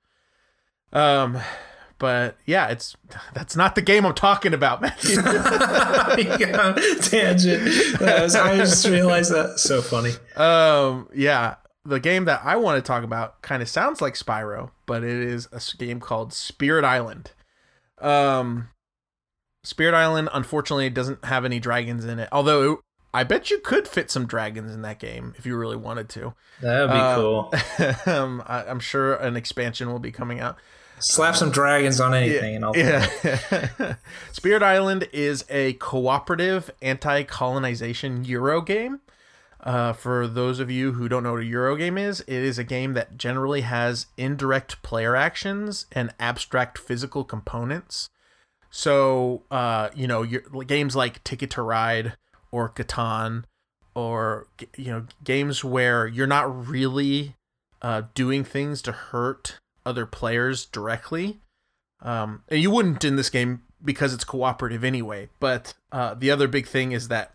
[0.92, 1.38] Um,
[2.00, 2.96] but yeah, it's
[3.34, 5.16] that's not the game I'm talking about, Matthew.
[5.22, 8.02] yeah, tangent.
[8.02, 9.60] I, just realized that.
[9.60, 10.10] So funny.
[10.34, 14.70] Um, yeah, the game that I want to talk about kind of sounds like Spyro,
[14.86, 17.32] but it is a game called Spirit Island.
[18.00, 18.70] Um,
[19.62, 22.30] Spirit Island, unfortunately, doesn't have any dragons in it.
[22.32, 22.78] Although it,
[23.12, 26.34] I bet you could fit some dragons in that game if you really wanted to.
[26.62, 28.14] That would be uh, cool.
[28.14, 30.56] um, I, am sure an expansion will be coming out.
[31.00, 32.76] Slap some dragons on anything, yeah, and I'll.
[32.76, 33.94] Yeah.
[34.32, 39.00] Spirit Island is a cooperative anti-colonization Euro game.
[39.62, 42.58] Uh, for those of you who don't know what a Euro game is, it is
[42.58, 48.08] a game that generally has indirect player actions and abstract physical components.
[48.70, 52.14] So, uh, you know, your, games like Ticket to Ride
[52.50, 53.44] or Catan
[53.94, 57.34] or you know games where you're not really
[57.82, 61.40] uh, doing things to hurt other players directly.
[62.02, 65.28] Um, and you wouldn't in this game because it's cooperative anyway.
[65.38, 67.34] But uh, the other big thing is that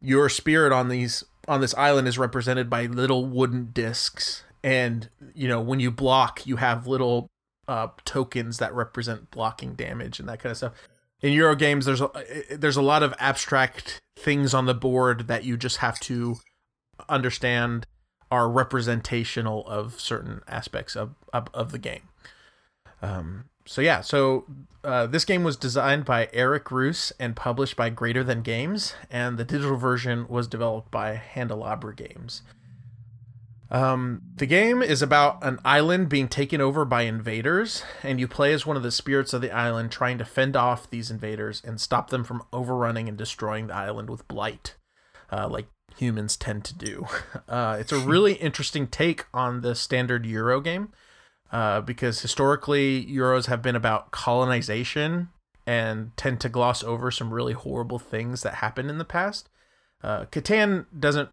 [0.00, 5.48] your spirit on these on this island is represented by little wooden discs, and you
[5.48, 7.28] know when you block, you have little
[7.66, 10.72] uh, tokens that represent blocking damage and that kind of stuff.
[11.20, 12.10] In Euro games, there's a,
[12.50, 16.36] there's a lot of abstract things on the board that you just have to
[17.08, 17.86] understand
[18.30, 22.08] are representational of certain aspects of of, of the game.
[23.02, 24.46] Um, so yeah, so
[24.82, 29.36] uh, this game was designed by Eric Reuss and published by Greater Than Games, and
[29.36, 32.42] the digital version was developed by Handelabra Games.
[33.70, 38.54] Um, the game is about an island being taken over by invaders, and you play
[38.54, 41.78] as one of the spirits of the island trying to fend off these invaders and
[41.78, 44.76] stop them from overrunning and destroying the island with blight,
[45.30, 45.66] uh, like
[45.98, 47.06] humans tend to do.
[47.48, 50.92] Uh, it's a really interesting take on the standard Euro game
[51.52, 55.28] uh, because historically Euros have been about colonization
[55.66, 59.48] and tend to gloss over some really horrible things that happened in the past.
[60.02, 61.30] Uh, Catan doesn't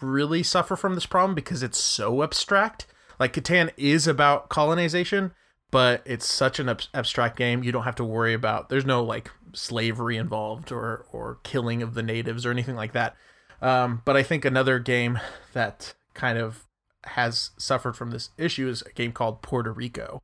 [0.00, 2.86] really suffer from this problem because it's so abstract.
[3.18, 5.32] Like Catan is about colonization,
[5.70, 7.62] but it's such an ab- abstract game.
[7.62, 8.68] You don't have to worry about.
[8.68, 13.16] There's no like slavery involved or or killing of the natives or anything like that.
[13.60, 15.18] Um, but I think another game
[15.52, 16.64] that kind of
[17.08, 20.22] has suffered from this issue is a game called Puerto Rico.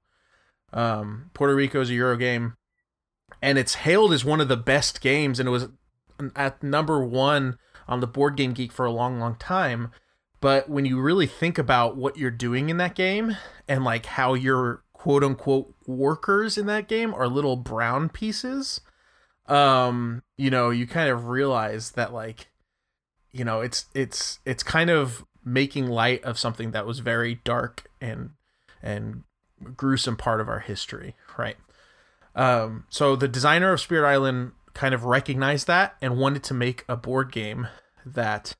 [0.72, 2.54] Um, Puerto Rico is a Euro game,
[3.40, 5.68] and it's hailed as one of the best games, and it was
[6.34, 9.90] at number one on the Board Game Geek for a long, long time.
[10.40, 14.34] But when you really think about what you're doing in that game and like how
[14.34, 18.80] your quote unquote workers in that game are little brown pieces,
[19.46, 22.48] um, you know, you kind of realize that like,
[23.32, 27.90] you know, it's it's it's kind of making light of something that was very dark
[28.00, 28.30] and
[28.82, 29.22] and
[29.76, 31.56] gruesome part of our history, right?
[32.34, 36.84] Um, so the designer of Spirit Island kind of recognized that and wanted to make
[36.88, 37.68] a board game
[38.04, 38.54] that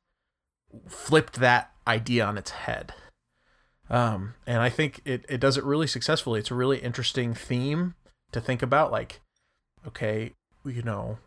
[0.89, 2.95] flipped that idea on its head.
[3.91, 6.41] Um, and I think it, it does it really successfully.
[6.41, 7.95] It's a really interesting theme
[8.33, 8.91] to think about.
[8.91, 9.21] Like,
[9.87, 10.33] okay,
[10.65, 11.19] you know,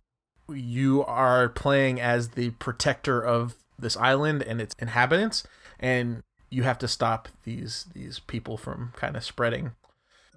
[0.50, 5.44] you are playing as the protector of this island and its inhabitants,
[5.80, 9.72] and you have to stop these these people from kind of spreading.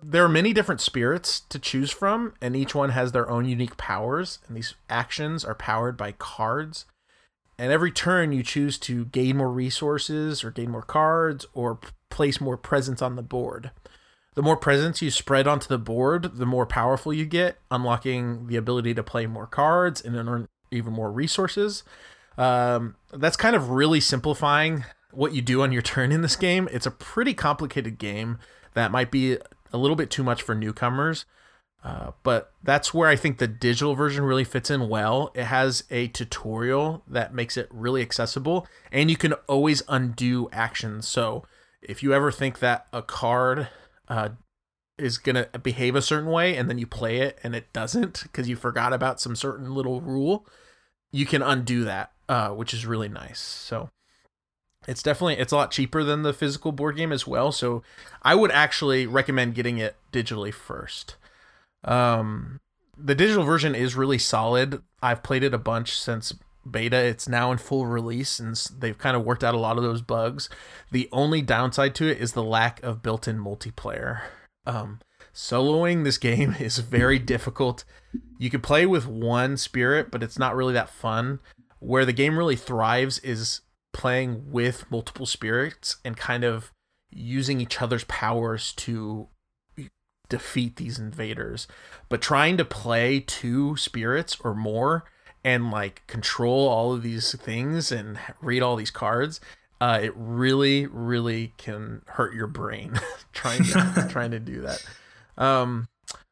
[0.02, 3.76] There are many different spirits to choose from, and each one has their own unique
[3.76, 4.38] powers.
[4.48, 6.86] And these actions are powered by cards.
[7.58, 12.40] And every turn, you choose to gain more resources, or gain more cards, or place
[12.40, 13.72] more presence on the board.
[14.34, 18.56] The more presence you spread onto the board, the more powerful you get, unlocking the
[18.56, 21.82] ability to play more cards and earn even more resources.
[22.38, 26.68] Um, that's kind of really simplifying what you do on your turn in this game.
[26.72, 28.38] It's a pretty complicated game
[28.74, 29.38] that might be
[29.72, 31.24] a little bit too much for newcomers.
[31.82, 35.32] Uh, but that's where I think the digital version really fits in well.
[35.34, 41.08] It has a tutorial that makes it really accessible, and you can always undo actions.
[41.08, 41.44] So
[41.80, 43.68] if you ever think that a card
[44.08, 44.30] uh,
[44.98, 48.24] is going to behave a certain way and then you play it and it doesn't
[48.24, 50.46] because you forgot about some certain little rule,
[51.10, 53.40] you can undo that uh, which is really nice.
[53.40, 53.90] So
[54.86, 57.50] it's definitely it's a lot cheaper than the physical board game as well.
[57.50, 57.82] So
[58.22, 61.16] I would actually recommend getting it digitally first.
[61.82, 62.60] Um,
[62.96, 64.80] the digital version is really solid.
[65.02, 66.32] I've played it a bunch since
[66.70, 66.96] beta.
[66.96, 70.02] It's now in full release, and they've kind of worked out a lot of those
[70.02, 70.48] bugs.
[70.92, 74.20] The only downside to it is the lack of built-in multiplayer.
[74.66, 75.00] Um,
[75.34, 77.82] soloing this game is very difficult.
[78.38, 81.40] You can play with one spirit, but it's not really that fun
[81.80, 83.62] where the game really thrives is
[83.92, 86.72] playing with multiple spirits and kind of
[87.10, 89.28] using each other's powers to
[90.28, 91.66] defeat these invaders.
[92.08, 95.04] But trying to play two spirits or more
[95.44, 99.40] and like control all of these things and read all these cards,
[99.80, 102.98] uh, it really, really can hurt your brain
[103.32, 104.86] trying to trying to do that.
[105.36, 105.88] Um,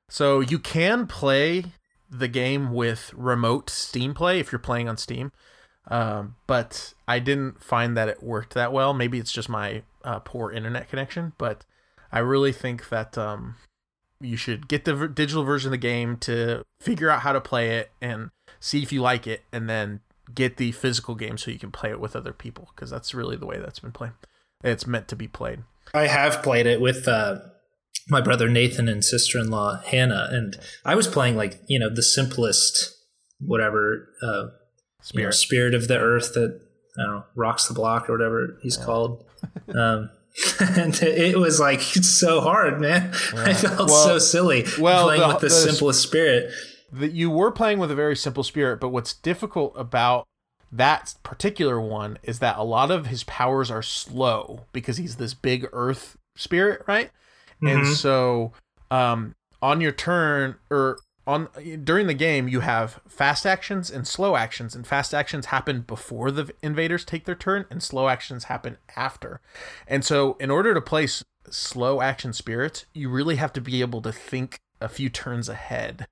[0.09, 1.65] so you can play
[2.11, 5.33] the game with remote Steam Play if you're playing on Steam.
[5.91, 8.93] Um, but I didn't find that it worked that well.
[8.93, 11.65] Maybe it's just my uh, poor internet connection, but
[12.13, 13.57] I really think that um,
[14.21, 17.41] you should get the v- digital version of the game to figure out how to
[17.41, 20.01] play it and see if you like it, and then
[20.35, 23.37] get the physical game so you can play it with other people because that's really
[23.37, 24.13] the way that's been played.
[24.63, 25.61] It's meant to be played.
[25.95, 27.39] I have played it with uh,
[28.09, 31.91] my brother Nathan and sister in law Hannah, and I was playing like you know
[31.91, 32.95] the simplest
[33.41, 34.47] whatever uh,
[35.03, 35.23] spirit.
[35.23, 36.61] You know, spirit of the earth that
[36.99, 38.85] I don't know rocks the block or whatever he's yeah.
[38.85, 39.25] called.
[39.75, 40.11] Um,
[40.61, 43.11] and it was like so hard, man.
[43.35, 46.53] I felt well, so silly well, playing the, with the, the simplest spirit.
[46.93, 50.27] That you were playing with a very simple spirit, but what's difficult about
[50.71, 55.35] that particular one is that a lot of his powers are slow because he's this
[55.35, 57.11] big earth spirit, right?
[57.63, 57.67] Mm-hmm.
[57.67, 58.53] And so
[58.91, 61.49] um on your turn or on
[61.85, 66.31] during the game you have fast actions and slow actions and fast actions happen before
[66.31, 69.41] the invaders take their turn and slow actions happen after.
[69.87, 73.81] And so in order to play s- slow action spirits, you really have to be
[73.81, 76.07] able to think a few turns ahead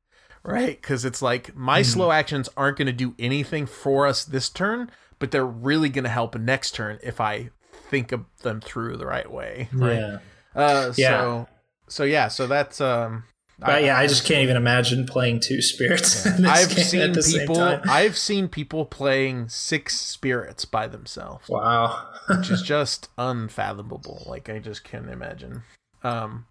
[0.46, 0.80] right?
[0.80, 1.84] Because it's like my mm.
[1.84, 6.04] slow actions aren't going to do anything for us this turn, but they're really going
[6.04, 7.50] to help next turn if I
[7.90, 9.68] think of them through the right way.
[9.72, 9.96] Right?
[9.96, 10.18] Yeah.
[10.56, 11.20] Uh, yeah.
[11.20, 11.48] So,
[11.88, 12.28] so yeah.
[12.28, 13.24] So that's um.
[13.58, 16.26] But I, yeah, I just can't even imagine playing two spirits.
[16.26, 16.50] Yeah.
[16.50, 17.80] I've seen people.
[17.88, 21.48] I've seen people playing six spirits by themselves.
[21.48, 24.24] Wow, which is just unfathomable.
[24.26, 25.62] Like I just can't imagine
[26.02, 26.46] um,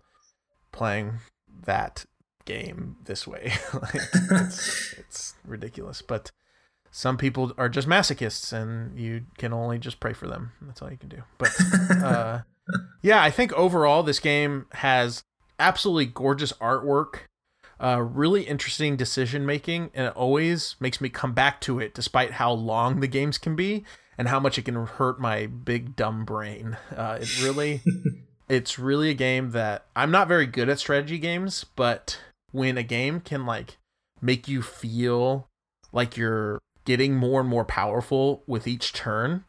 [0.71, 1.19] playing
[1.65, 2.05] that
[2.45, 3.53] game this way.
[3.73, 6.01] like, it's, it's ridiculous.
[6.01, 6.31] But
[6.91, 10.53] some people are just masochists, and you can only just pray for them.
[10.61, 11.23] That's all you can do.
[11.37, 11.51] But
[12.01, 12.41] uh,
[13.01, 15.23] yeah, I think overall this game has
[15.59, 17.21] absolutely gorgeous artwork.
[17.79, 22.31] Uh, really interesting decision making, and it always makes me come back to it, despite
[22.31, 23.83] how long the games can be
[24.17, 26.77] and how much it can hurt my big dumb brain.
[26.95, 27.81] Uh, it really,
[28.49, 32.19] it's really a game that I'm not very good at strategy games, but
[32.51, 33.77] when a game can like
[34.21, 35.49] make you feel
[35.91, 39.43] like you're getting more and more powerful with each turn,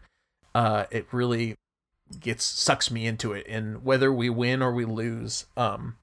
[0.54, 1.54] uh, it really
[2.20, 3.46] gets sucks me into it.
[3.48, 5.96] And whether we win or we lose, um,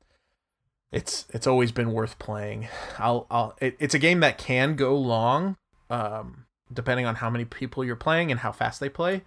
[0.92, 2.68] it's it's always been worth playing.
[2.98, 5.58] I'll I'll it, it's a game that can go long,
[5.90, 9.24] um, depending on how many people you're playing and how fast they play,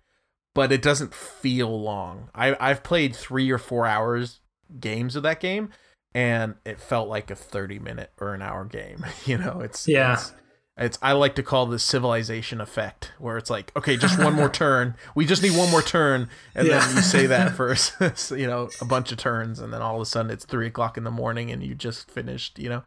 [0.54, 2.30] but it doesn't feel long.
[2.34, 4.40] I I've played three or four hours
[4.80, 5.70] games of that game
[6.16, 10.14] and it felt like a 30 minute or an hour game you know it's yeah
[10.14, 10.32] it's,
[10.78, 14.48] it's i like to call the civilization effect where it's like okay just one more
[14.50, 16.78] turn we just need one more turn and yeah.
[16.78, 17.74] then you say that for
[18.36, 20.96] you know a bunch of turns and then all of a sudden it's three o'clock
[20.96, 22.84] in the morning and you just finished you know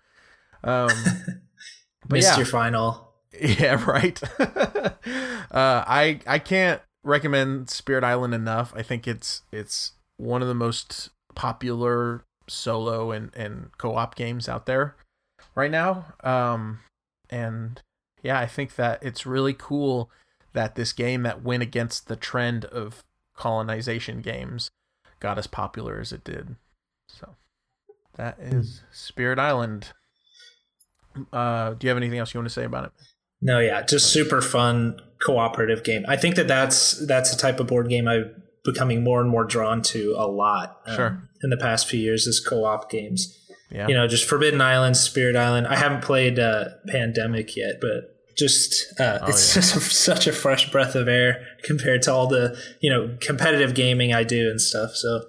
[0.63, 0.89] um
[2.01, 2.37] but missed yeah.
[2.37, 4.89] your final yeah right uh
[5.51, 11.09] i i can't recommend spirit island enough i think it's it's one of the most
[11.33, 14.95] popular solo and, and co-op games out there
[15.55, 16.05] right now.
[16.23, 16.79] Um,
[17.29, 17.81] and
[18.21, 20.09] yeah, I think that it's really cool
[20.53, 23.03] that this game that went against the trend of
[23.35, 24.71] colonization games
[25.19, 26.55] got as popular as it did.
[27.07, 27.35] So
[28.15, 28.61] that hmm.
[28.91, 29.93] Spirit Island.
[31.33, 32.91] Uh, do you have anything else you want to say about it?
[33.41, 36.03] No, yeah, just super fun cooperative game.
[36.07, 39.45] I think that that's that's a type of board game I'm becoming more and more
[39.45, 40.81] drawn to a lot.
[40.85, 41.29] Um, sure.
[41.41, 43.37] In the past few years, is co-op games.
[43.71, 43.87] Yeah.
[43.87, 45.67] You know, just Forbidden Island, Spirit Island.
[45.67, 49.61] I haven't played uh, Pandemic yet, but just uh, oh, it's yeah.
[49.61, 49.79] just a,
[50.15, 54.23] such a fresh breath of air compared to all the you know competitive gaming I
[54.23, 54.95] do and stuff.
[54.95, 55.23] So.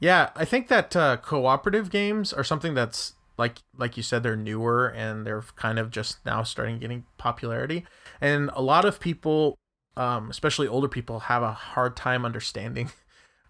[0.00, 4.36] Yeah, I think that uh, cooperative games are something that's like like you said they're
[4.36, 7.84] newer and they're kind of just now starting getting popularity
[8.20, 9.56] and a lot of people
[9.96, 12.90] um, especially older people, have a hard time understanding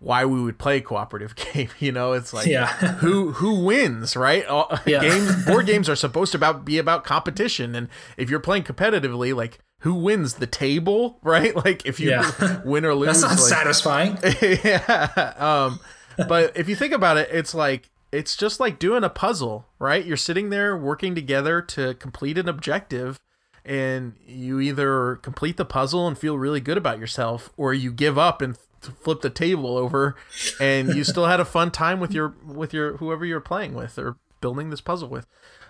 [0.05, 1.71] why we would play a cooperative game.
[1.81, 2.67] You know, it's like yeah.
[2.67, 4.47] who who wins, right?
[4.47, 5.01] All, yeah.
[5.01, 9.35] Games board games are supposed to about be about competition, and if you're playing competitively,
[9.35, 11.57] like who wins the table, right?
[11.57, 12.63] Like if you yeah.
[12.65, 14.19] win or lose, that's not like, satisfying.
[14.43, 15.35] yeah.
[15.39, 15.81] Um,
[16.29, 20.05] but if you think about it, it's like it's just like doing a puzzle, right?
[20.05, 23.19] You're sitting there working together to complete an objective
[23.65, 28.19] and you either complete the puzzle and feel really good about yourself or you give
[28.19, 28.57] up and
[28.93, 30.17] flip the table over
[30.61, 33.99] and you still had a fun time with your with your whoever you're playing with
[33.99, 35.27] or building this puzzle with.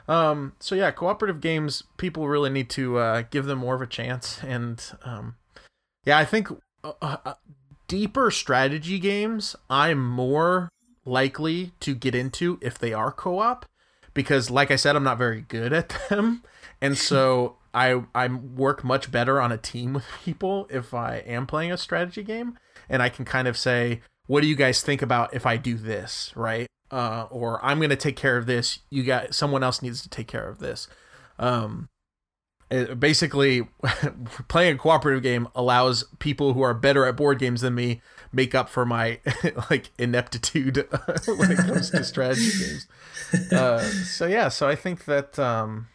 [0.07, 3.87] Um, so yeah cooperative games people really need to uh, give them more of a
[3.87, 5.37] chance and um,
[6.05, 6.51] yeah i think
[6.83, 7.35] uh, uh, uh
[7.89, 10.69] deeper strategy games i'm more
[11.07, 13.65] likely to get into if they are co-op
[14.13, 16.43] because like i said i'm not very good at them
[16.81, 21.47] and so I I work much better on a team with people if I am
[21.47, 22.59] playing a strategy game,
[22.89, 25.77] and I can kind of say, "What do you guys think about if I do
[25.77, 26.67] this?" Right?
[26.91, 28.79] Uh, or I'm going to take care of this.
[28.91, 30.87] You got someone else needs to take care of this.
[31.39, 31.89] Um,
[32.71, 33.67] it, basically,
[34.49, 38.01] playing a cooperative game allows people who are better at board games than me
[38.33, 39.21] make up for my
[39.71, 40.77] like ineptitude
[41.27, 42.87] when it comes to strategy games.
[43.53, 45.89] Uh, so yeah, so I think that um,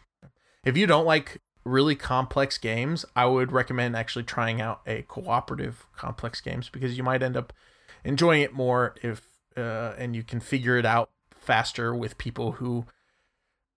[0.64, 5.86] if you don't like really complex games, I would recommend actually trying out a cooperative
[5.96, 7.52] complex games because you might end up
[8.04, 9.22] enjoying it more if
[9.56, 12.86] uh, and you can figure it out faster with people who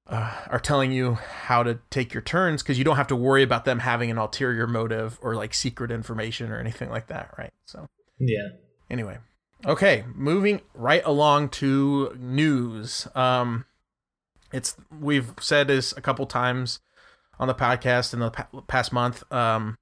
[0.07, 3.43] uh, are telling you how to take your turns because you don't have to worry
[3.43, 7.51] about them having an ulterior motive or like secret information or anything like that, right?
[7.65, 7.87] So
[8.19, 8.49] yeah.
[8.89, 9.17] Anyway,
[9.65, 13.07] okay, moving right along to news.
[13.15, 13.65] Um,
[14.51, 16.79] it's we've said this a couple times
[17.39, 18.31] on the podcast in the
[18.67, 19.23] past month.
[19.31, 19.77] Um,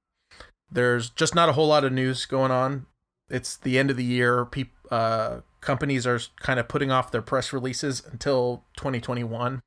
[0.70, 2.86] there's just not a whole lot of news going on.
[3.28, 4.44] It's the end of the year.
[4.44, 9.62] People, uh, companies are kind of putting off their press releases until 2021.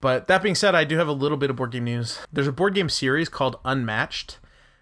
[0.00, 2.20] But that being said, I do have a little bit of board game news.
[2.32, 4.38] There's a board game series called Unmatched,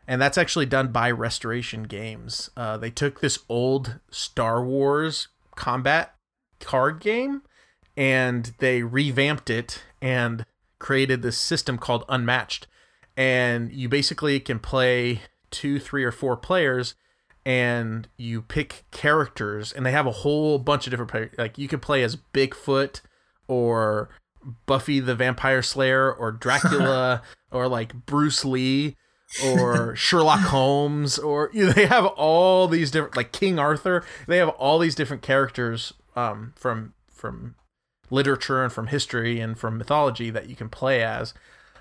[0.06, 2.50] and that's actually done by Restoration Games.
[2.56, 6.14] Uh, they took this old Star Wars combat
[6.60, 7.42] card game
[7.96, 10.44] and they revamped it and
[10.78, 12.66] created this system called Unmatched.
[13.16, 16.94] And you basically can play two, three, or four players
[17.48, 21.30] and you pick characters and they have a whole bunch of different players.
[21.38, 23.00] like you could play as Bigfoot
[23.46, 24.10] or
[24.66, 28.96] Buffy the Vampire Slayer or Dracula or like Bruce Lee
[29.42, 34.36] or Sherlock Holmes or you know, they have all these different like King Arthur they
[34.36, 37.54] have all these different characters um, from from
[38.10, 41.34] literature and from history and from mythology that you can play as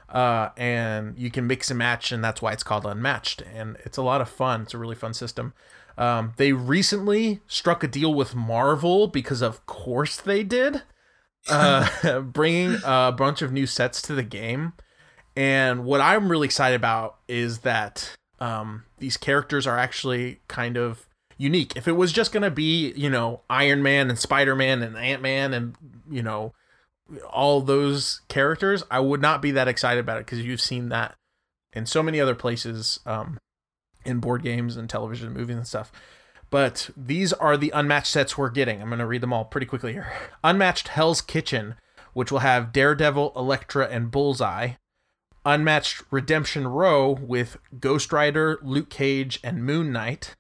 [0.10, 3.42] uh, and you can mix and match, and that's why it's called Unmatched.
[3.42, 4.62] And it's a lot of fun.
[4.62, 5.54] It's a really fun system.
[5.98, 10.84] Um, they recently struck a deal with Marvel because, of course, they did,
[11.50, 14.74] uh, bringing a bunch of new sets to the game.
[15.36, 21.07] And what I'm really excited about is that um, these characters are actually kind of
[21.38, 21.76] unique.
[21.76, 24.98] If it was just going to be, you know, Iron Man and Spider Man and
[24.98, 25.76] Ant Man and,
[26.10, 26.54] you know,
[27.30, 31.16] all those characters, I would not be that excited about it because you've seen that
[31.74, 33.40] in so many other places, um,
[34.06, 35.92] in board games and television, movies and stuff.
[36.50, 38.82] But these are the unmatched sets we're getting.
[38.82, 40.12] I'm going to read them all pretty quickly here.
[40.44, 41.76] Unmatched Hell's Kitchen,
[42.14, 44.74] which will have Daredevil, Elektra, and Bullseye.
[45.46, 50.36] Unmatched Redemption Row with Ghost Rider, Luke Cage, and Moon Knight.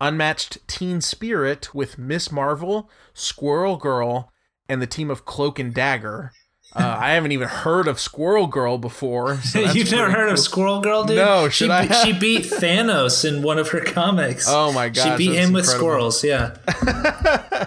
[0.00, 4.32] Unmatched Teen Spirit with Miss Marvel, Squirrel Girl,
[4.68, 6.32] and the team of Cloak and Dagger.
[6.74, 9.38] Uh, I haven't even heard of Squirrel Girl before.
[9.38, 10.32] So You've never heard cool.
[10.32, 11.16] of Squirrel Girl, dude?
[11.16, 11.82] No, should she, I?
[11.84, 12.06] Have?
[12.06, 14.46] She beat Thanos in one of her comics.
[14.48, 16.22] Oh my god, she beat him with squirrels.
[16.22, 16.56] Yeah,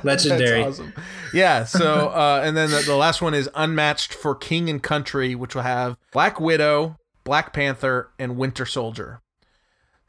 [0.04, 0.64] legendary.
[0.64, 0.94] awesome.
[1.34, 1.66] Yeah.
[1.66, 5.56] So, uh, and then the, the last one is Unmatched for King and Country, which
[5.56, 9.22] will have Black Widow, Black Panther, and Winter Soldier.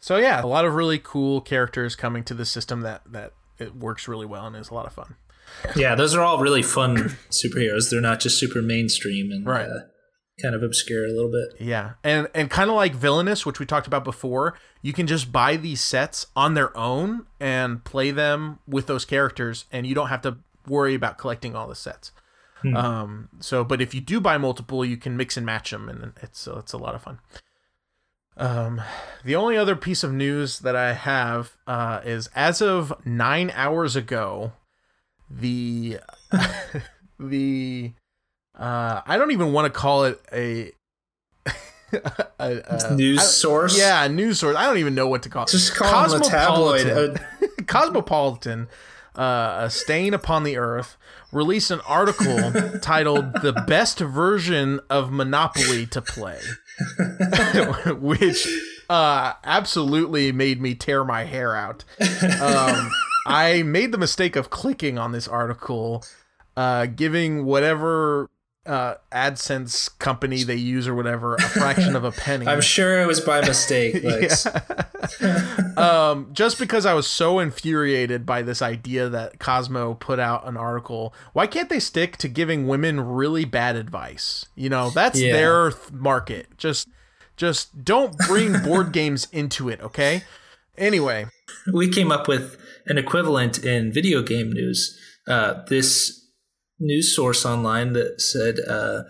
[0.03, 3.75] So yeah, a lot of really cool characters coming to the system that that it
[3.75, 5.17] works really well and is a lot of fun
[5.77, 6.97] yeah, those are all really fun
[7.31, 7.91] superheroes.
[7.91, 9.69] They're not just super mainstream and right.
[9.69, 9.81] Uh,
[10.41, 11.61] kind of obscure a little bit.
[11.61, 14.59] Yeah, and and kind of like Villainous, which we talked about before.
[14.81, 19.67] You can just buy these sets on their own and play them with those characters,
[19.71, 22.13] and you don't have to worry about collecting all the sets.
[22.63, 22.77] Hmm.
[22.77, 26.13] Um, so, but if you do buy multiple, you can mix and match them, and
[26.23, 27.21] it's it's a lot of fun.
[28.37, 28.81] Um,
[29.25, 33.95] the only other piece of news that I have uh, is as of nine hours
[33.95, 34.53] ago,
[35.31, 35.99] the
[37.19, 37.93] the
[38.59, 40.73] uh I don't even want to call it a
[42.39, 43.79] a, a news source.
[43.79, 44.57] Yeah, a news source.
[44.57, 45.51] I don't even know what to call it.
[45.51, 46.89] Just call Cosmopolitan.
[46.89, 47.67] it a tabloid.
[47.67, 48.69] Cosmopolitan,
[49.17, 50.97] uh, a stain upon the earth,
[51.33, 52.53] released an article
[52.83, 56.41] titled "The Best Version of Monopoly to Play,"
[57.99, 58.47] which
[58.89, 61.85] uh, absolutely made me tear my hair out.
[62.41, 62.91] Um,
[63.27, 66.05] I made the mistake of clicking on this article,
[66.57, 68.31] uh, giving whatever
[68.65, 72.47] uh, AdSense company they use or whatever a fraction of a penny.
[72.49, 74.05] I'm sure it was by mistake.
[75.77, 80.57] um, just because I was so infuriated by this idea that Cosmo put out an
[80.57, 81.13] article.
[81.33, 84.47] Why can't they stick to giving women really bad advice?
[84.55, 85.33] You know, that's yeah.
[85.33, 86.57] their th- market.
[86.57, 86.89] Just,
[87.37, 89.81] just don't bring board games into it.
[89.81, 90.23] Okay.
[90.79, 91.27] Anyway,
[91.73, 92.57] we came up with
[92.87, 94.99] an equivalent in video game news.
[95.27, 96.22] Uh, this
[96.83, 99.03] news source online that said uh,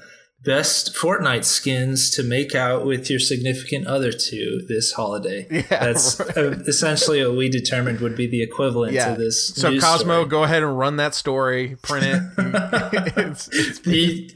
[0.44, 5.46] best Fortnite skins to make out with your significant other to this holiday.
[5.50, 6.36] Yeah, That's right.
[6.36, 9.14] uh, essentially what we determined would be the equivalent Yeah.
[9.14, 9.48] to this.
[9.54, 10.28] So Cosmo, story.
[10.28, 12.22] go ahead and run that story, print it.
[13.16, 14.28] it's, it's, you,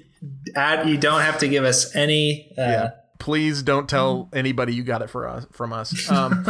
[0.54, 2.52] add, you don't have to give us any.
[2.56, 2.90] Uh, yeah.
[3.18, 6.08] Please don't tell anybody you got it for us from us.
[6.10, 6.44] Um,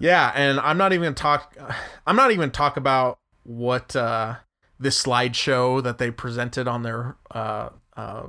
[0.00, 1.56] yeah, and I'm not even gonna talk.
[2.04, 4.34] I'm not even talk about what uh,
[4.80, 8.26] this slideshow that they presented on their uh, uh,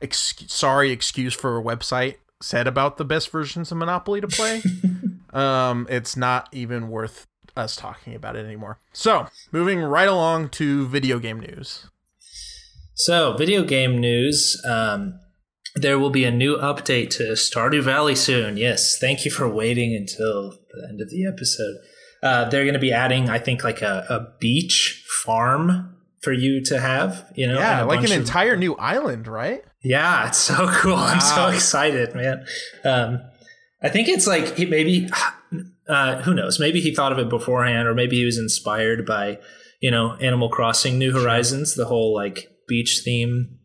[0.00, 4.62] ex- sorry excuse for a website said about the best versions of Monopoly to play.
[5.32, 7.26] um, it's not even worth
[7.56, 8.78] us talking about it anymore.
[8.92, 11.86] So moving right along to video game news.
[12.94, 14.60] So, video game news.
[14.68, 15.20] Um,
[15.74, 18.58] there will be a new update to Stardew Valley soon.
[18.58, 21.76] Yes, thank you for waiting until the end of the episode.
[22.22, 26.62] Uh, they're going to be adding, I think, like a, a beach farm for you
[26.64, 27.26] to have.
[27.34, 29.62] You know, Yeah, like an of- entire new island, right?
[29.82, 30.96] Yeah, it's so cool.
[30.96, 32.44] I'm so excited, man.
[32.84, 33.22] Um,
[33.82, 35.08] I think it's like he maybe
[35.88, 36.60] uh, who knows?
[36.60, 39.38] Maybe he thought of it beforehand, or maybe he was inspired by
[39.80, 43.56] you know Animal Crossing: New Horizons, the whole like beach theme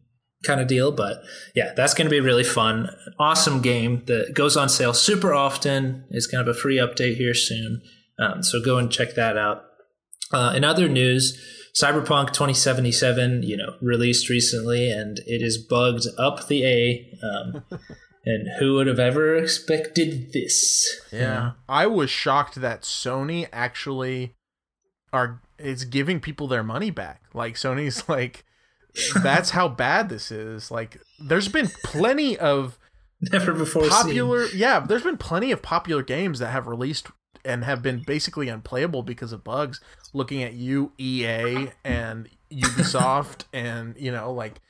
[0.45, 0.91] kind of deal.
[0.93, 1.21] But
[1.53, 2.89] yeah, that's going to be really fun.
[3.19, 6.05] Awesome game that goes on sale super often.
[6.11, 7.81] It's kind of a free update here soon,
[8.20, 9.63] um, so go and check that out.
[10.32, 11.39] Uh, in other news,
[11.76, 17.11] Cyberpunk 2077, you know, released recently, and it is bugged up the A.
[17.24, 17.63] Um,
[18.26, 20.86] and who would have ever expected this?
[21.11, 21.51] Yeah.
[21.70, 24.36] I was shocked that Sony actually
[25.13, 27.24] are is giving people their money back.
[27.34, 28.43] Like Sony's like
[29.22, 30.72] that's how bad this is.
[30.72, 32.78] Like there's been plenty of
[33.32, 33.91] Never before seen.
[33.91, 37.07] popular yeah, there's been plenty of popular games that have released
[37.45, 39.79] and have been basically unplayable because of bugs.
[40.13, 44.61] Looking at you EA and Ubisoft and you know like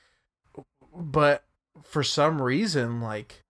[0.96, 1.44] but
[1.84, 3.44] for some reason like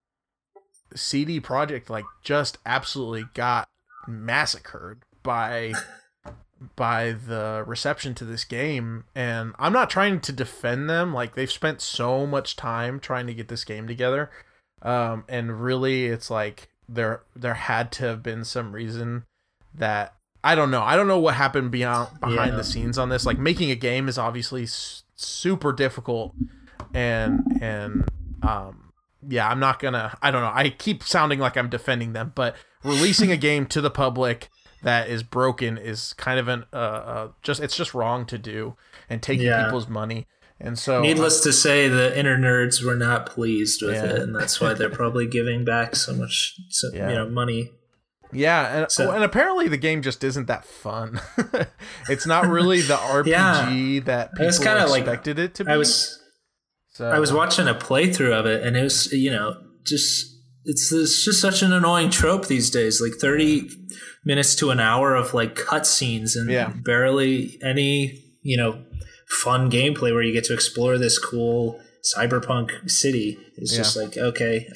[0.94, 3.68] CD Projekt like just absolutely got
[4.08, 5.72] massacred by
[6.74, 9.04] by the reception to this game.
[9.14, 11.12] And I'm not trying to defend them.
[11.12, 14.30] Like they've spent so much time trying to get this game together.
[14.82, 19.24] Um and really it's like there there had to have been some reason
[19.74, 20.14] that
[20.44, 22.56] I don't know I don't know what happened beyond behind Yeah.
[22.56, 26.34] the scenes on this like making a game is obviously s- super difficult
[26.94, 28.08] and and
[28.42, 28.92] um
[29.28, 32.54] yeah i'm not gonna i don't know i keep sounding like i'm defending them but
[32.84, 34.48] releasing a game to the public
[34.82, 38.76] that is broken is kind of an uh, uh just it's just wrong to do
[39.08, 39.64] and taking Yeah.
[39.64, 40.26] people's money
[40.60, 44.04] and so Needless to say, the inner nerds were not pleased with Yeah.
[44.10, 47.08] it, and that's why they're probably giving back so much, so, Yeah.
[47.10, 47.72] you know, money.
[48.32, 51.20] yeah and, So- and apparently the game just isn't that fun
[52.08, 54.00] it's not really the rpg Yeah.
[54.04, 56.18] that people kinda like- expected it to be I was
[56.92, 59.54] so I was watching a playthrough of it, and it was you know
[59.84, 60.26] just
[60.64, 63.00] it's it's just such an annoying trope these days.
[63.02, 63.70] Like thirty
[64.24, 66.72] minutes to an hour of like cutscenes and Yeah.
[66.84, 68.82] barely any you know
[69.28, 71.80] fun gameplay where you get to explore this cool
[72.16, 73.38] cyberpunk city.
[73.56, 74.66] It's just like okay,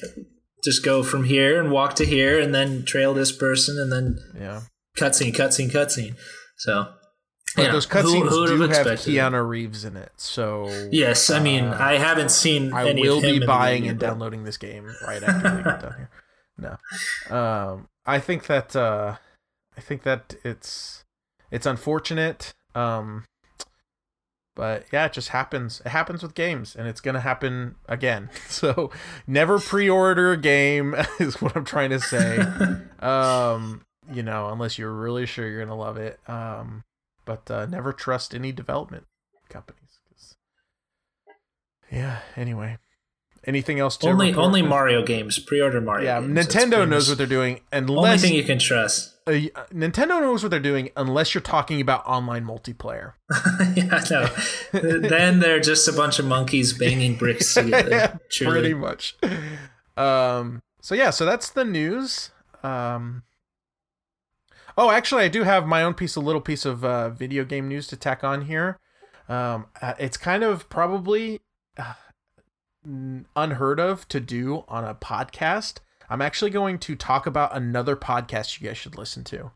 [0.63, 4.19] just go from here and walk to here, and then trail this person, and then
[4.37, 4.61] yeah
[4.97, 6.15] cutscene, cutscene, cutscene.
[6.57, 6.93] So.
[7.55, 8.99] but know, those cutscenes who do have it?
[8.99, 12.73] keanu reeves in it so Yes, I mean uh, I haven't seen.
[12.73, 16.09] I any will be buying and downloading this game right after we get done here.
[16.57, 19.15] No, um, I think that uh,
[19.75, 21.03] I think that it's
[21.49, 23.25] it's unfortunate, um,
[24.55, 25.81] but yeah, it just happens.
[25.85, 28.29] It happens with games, and it's gonna happen again.
[28.49, 28.91] So
[29.27, 32.37] never pre-order a game is what I'm trying to say.
[32.99, 36.19] um, you know, unless you're really sure you're gonna love it.
[36.27, 36.83] Um,
[37.25, 39.05] but uh, never trust any development
[39.49, 39.99] companies.
[40.09, 40.35] 'cause-
[41.91, 42.19] Yeah.
[42.35, 42.77] Anyway,
[43.45, 44.45] anything else to only report?
[44.45, 45.39] only Mario games.
[45.39, 46.05] Pre-order Mario.
[46.05, 46.47] Yeah, games.
[46.47, 49.15] Nintendo knows what they're doing, the Only unless thing you can trust.
[49.27, 49.31] uh,
[49.73, 53.13] Nintendo knows what they're doing, unless you're talking about online multiplayer.
[53.75, 54.27] yeah, no.
[55.09, 57.89] then they're just a bunch of monkeys banging bricks together.
[57.89, 58.51] yeah, truly.
[58.59, 59.15] pretty much.
[59.97, 60.61] Um.
[60.81, 62.31] So yeah, so that's the news.
[62.63, 63.23] Um.
[64.77, 67.67] Oh, actually, I do have my own piece, a little piece of uh, video game
[67.67, 68.79] news to tack on here.
[69.27, 71.41] Um, uh, it's kind of probably
[71.77, 71.93] uh,
[73.35, 75.75] unheard of to do on a podcast.
[76.09, 79.51] I'm actually going to talk about another podcast you guys should listen to.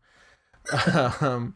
[1.21, 1.53] um,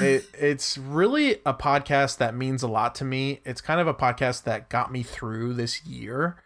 [0.00, 3.40] it, it's really a podcast that means a lot to me.
[3.44, 6.36] It's kind of a podcast that got me through this year.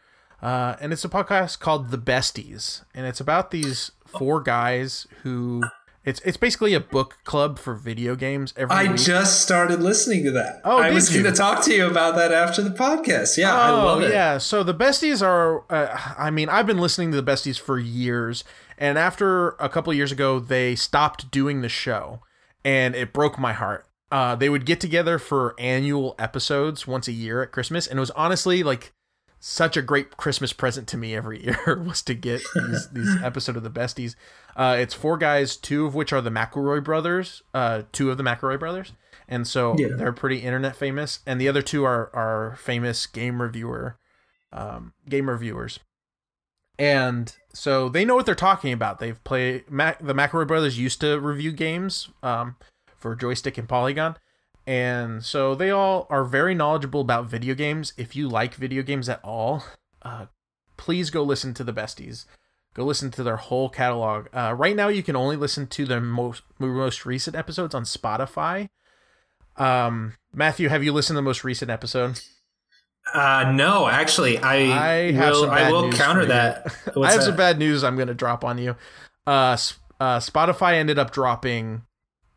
[0.43, 2.85] Uh, and it's a podcast called The Besties.
[2.95, 5.62] And it's about these four guys who
[6.07, 8.55] It's it's basically a book club for video games.
[8.57, 9.01] Every I week.
[9.01, 10.61] just started listening to that.
[10.65, 13.37] Oh, I was going to talk to you about that after the podcast.
[13.37, 14.07] Yeah, I love it.
[14.07, 14.39] Oh, yeah.
[14.39, 15.65] So the besties are.
[15.69, 18.45] Uh, I mean, I've been listening to the besties for years,
[18.79, 22.21] and after a couple years ago, they stopped doing the show,
[22.65, 23.85] and it broke my heart.
[24.13, 28.01] Uh, they would get together for annual episodes once a year at Christmas, and it
[28.01, 28.93] was honestly like
[29.49, 33.57] such a great Christmas present to me every year was to get these these episode
[33.57, 34.16] of the besties.
[34.57, 38.24] Uh, it's four guys, two of which are the McElroy brothers, uh, two of the
[38.24, 38.92] McElroy brothers,
[39.28, 39.88] and so Yeah.
[39.97, 43.99] they're pretty internet famous, and the other two are are famous game reviewer,
[44.53, 45.78] um, game reviewers,
[46.78, 48.99] and so they know what they're talking about.
[48.99, 52.57] They've played Mac, the McElroy brothers used to review games um,
[52.99, 54.16] for Joystiq and Polygon.
[54.67, 57.93] And so they all are very knowledgeable about video games.
[57.97, 59.64] If you like video games at all,
[60.03, 60.27] uh,
[60.77, 62.25] please go listen to the besties.
[62.75, 64.27] Go listen to their whole catalog.
[64.35, 68.69] Uh, right now, you can only listen to their most most recent episodes on Spotify.
[69.57, 72.21] Um, Matthew, have you listened to the most recent episode?
[73.14, 75.41] Uh, no, actually, I, I have will.
[75.43, 76.67] some I will counter that.
[76.97, 77.23] I have that?
[77.23, 77.85] some bad news.
[77.85, 78.77] I'm going to drop on you.
[79.27, 79.57] Uh,
[79.99, 81.83] uh, Spotify ended up dropping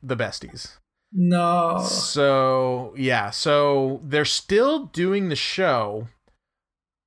[0.02, 0.78] the besties.
[1.12, 1.84] No.
[1.88, 6.08] So yeah, so they're still doing the show,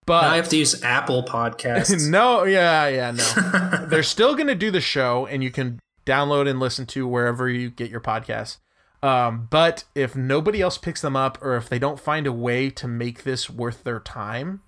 [0.07, 2.09] but Now I have to use Apple Podcasts.
[2.11, 3.87] no, yeah, yeah, no.
[3.89, 7.71] they're still gonna do the show, and you can download and listen to wherever you
[7.71, 8.59] get your podcasts.
[9.03, 12.71] Um, but if nobody else picks them up, or if they don't find a way
[12.71, 14.63] to make this worth their time,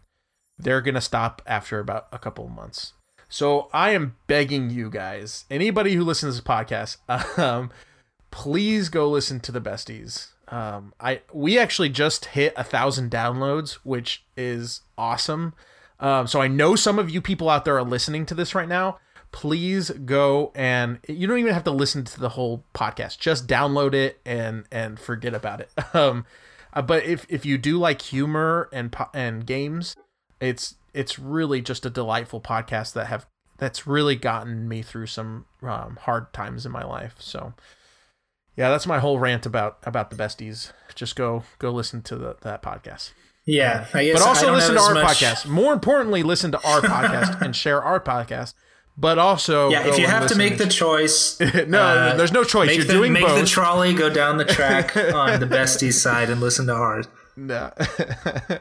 [0.59, 2.93] they're gonna stop after about a couple of months.
[3.28, 7.70] So I am begging you guys, anybody who listens to this podcast, um,
[8.35, 10.32] please go listen to the besties.
[10.49, 15.55] Um, I we actually just hit a thousand downloads, which is awesome.
[16.01, 18.68] Um, so I know some of you people out there are listening to this right
[18.68, 18.99] now.
[19.30, 23.18] Please go and you don't even have to listen to the whole podcast.
[23.18, 25.70] Just download it and and forget about it.
[25.95, 26.26] Um,
[26.72, 29.95] uh, but if if you do like humor and and games,
[30.41, 33.26] it's it's really just a delightful podcast that have
[33.59, 37.14] that's really gotten me through some um, hard times in my life.
[37.20, 37.55] So
[38.57, 40.73] yeah, that's my whole rant about about the besties.
[40.95, 43.13] Just go go listen to the, that podcast.
[43.47, 43.87] yeah.
[43.93, 45.47] But also listen to our much- podcast.
[45.47, 48.55] More importantly, listen to our podcast and share our podcast.
[48.97, 52.77] But also, Yeah, if you have to make the choice, no, uh, there's no choice.
[52.77, 56.41] You're the, doing make the trolley go down the track on the besties side and
[56.41, 57.09] listen to ours.
[57.37, 57.73] No.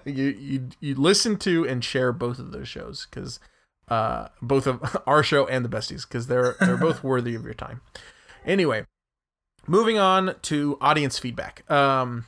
[0.06, 3.40] you you you listen to and share both of those shows because
[3.90, 7.54] uh, both of our show and the besties because they're they're both worthy of your
[7.54, 7.82] time.
[8.44, 8.88] Anyway,
[9.68, 11.70] moving on to audience feedback.
[11.72, 12.26] Um,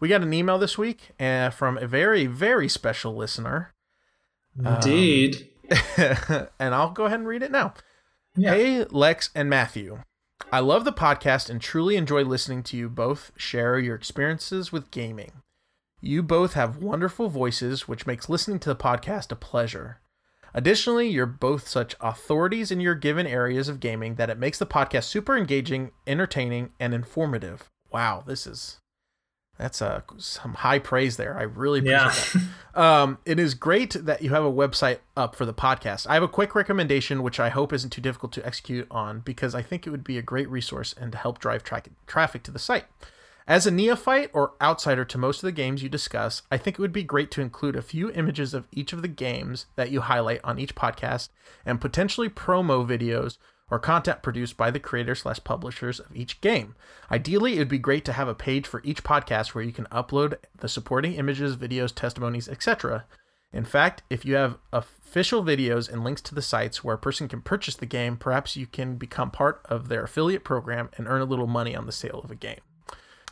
[0.00, 3.74] we got an email this week uh, from a very very special listener,
[4.58, 5.48] Indeed.
[5.96, 7.74] and I'll go ahead and read it now.
[8.36, 8.54] Yeah.
[8.54, 10.02] Hey, Lex and Matthew.
[10.52, 14.90] I love the podcast and truly enjoy listening to you both share your experiences with
[14.90, 15.32] gaming.
[16.00, 20.00] You both have wonderful voices, which makes listening to the podcast a pleasure.
[20.54, 24.66] Additionally, you're both such authorities in your given areas of gaming that it makes the
[24.66, 27.68] podcast super engaging, entertaining, and informative.
[27.92, 28.78] Wow, this is
[29.58, 31.36] that's uh, some high praise there.
[31.36, 32.40] I really appreciate Yeah.
[32.40, 32.48] that.
[32.78, 36.06] Um, it is great that you have a website up for the podcast.
[36.08, 39.52] I have a quick recommendation, which I hope isn't too difficult to execute on, because
[39.52, 42.52] I think it would be a great resource and to help drive tra- traffic to
[42.52, 42.84] the site.
[43.48, 46.82] As a neophyte or outsider to most of the games you discuss, I think it
[46.82, 50.02] would be great to include a few images of each of the games that you
[50.02, 51.30] highlight on each podcast
[51.64, 53.38] and potentially promo videos
[53.70, 56.74] or content produced by the creators slash publishers of each game.
[57.10, 59.86] Ideally, it would be great to have a page for each podcast where you can
[59.86, 63.06] upload the supporting images, videos, testimonies, etc.
[63.50, 67.28] In fact, if you have official videos and links to the sites where a person
[67.28, 71.22] can purchase the game, perhaps you can become part of their affiliate program and earn
[71.22, 72.60] a little money on the sale of a game.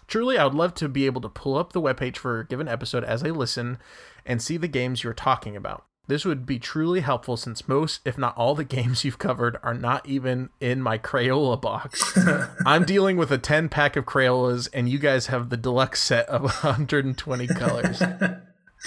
[0.06, 2.68] Truly, I would love to be able to pull up the webpage for a given
[2.68, 3.78] episode as I listen
[4.24, 5.84] and see the games you're talking about.
[6.08, 9.74] This would be truly helpful since most, if not all, the games you've covered are
[9.74, 12.16] not even in my Crayola box.
[12.66, 16.28] I'm dealing with a 10 pack of Crayolas, and you guys have the deluxe set
[16.28, 18.02] of 120 colors.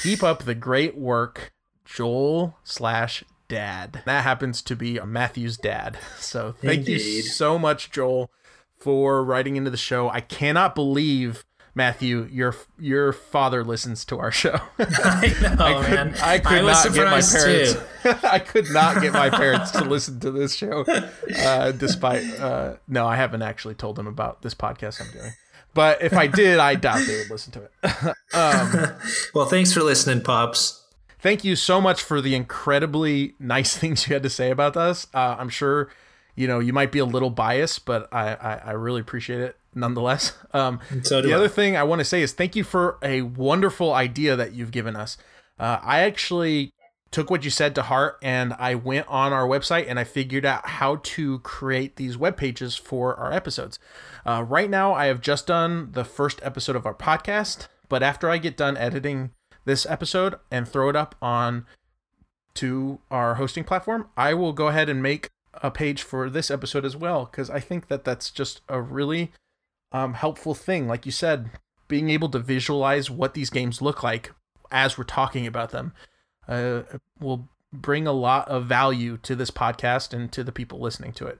[0.01, 1.51] Keep up the great work,
[1.83, 4.01] Joel slash dad.
[4.05, 5.97] That happens to be Matthew's dad.
[6.19, 8.29] So thank you so much, Joel,
[8.79, 10.09] for writing into the show.
[10.09, 14.59] I cannot believe Matthew, your your father listens to our show.
[14.79, 16.15] I know, I could, man.
[16.21, 17.77] I could was not get my parents.
[18.23, 20.83] I could not get my parents to listen to this show,
[21.37, 22.39] uh, despite.
[22.39, 25.31] Uh, no, I haven't actually told them about this podcast I'm doing.
[25.75, 28.15] But if I did, I doubt they would listen to it.
[28.33, 28.95] um,
[29.35, 30.83] Well, thanks for listening, pops.
[31.19, 35.05] thank you so much for the incredibly nice things you had to say about us.
[35.13, 35.89] Uh, I'm sure
[36.39, 39.57] you know, you might be a little biased, but I, I, I really appreciate it
[39.75, 40.33] nonetheless.
[40.51, 41.35] Um, so the I.
[41.35, 44.71] other thing I want to say is thank you for a wonderful idea that you've
[44.71, 45.15] given us.
[45.59, 46.73] Uh, I actually
[47.11, 50.43] took what you said to heart and I went on our website and I figured
[50.43, 53.77] out how to create these web pages for our episodes.
[54.25, 58.27] Uh, right now, I have just done the first episode of our podcast, but after
[58.27, 59.29] I get done editing
[59.65, 61.67] this episode and throw it up on
[62.55, 65.29] to our hosting platform, I will go ahead and make
[65.61, 69.31] a page for this episode as well because I think that that's just a really
[69.91, 70.87] um, helpful thing.
[70.87, 71.51] Like you said,
[71.87, 74.31] being able to visualize what these games look like
[74.71, 75.93] as we're talking about them
[76.47, 76.81] uh,
[77.19, 81.27] will bring a lot of value to this podcast and to the people listening to
[81.27, 81.39] it.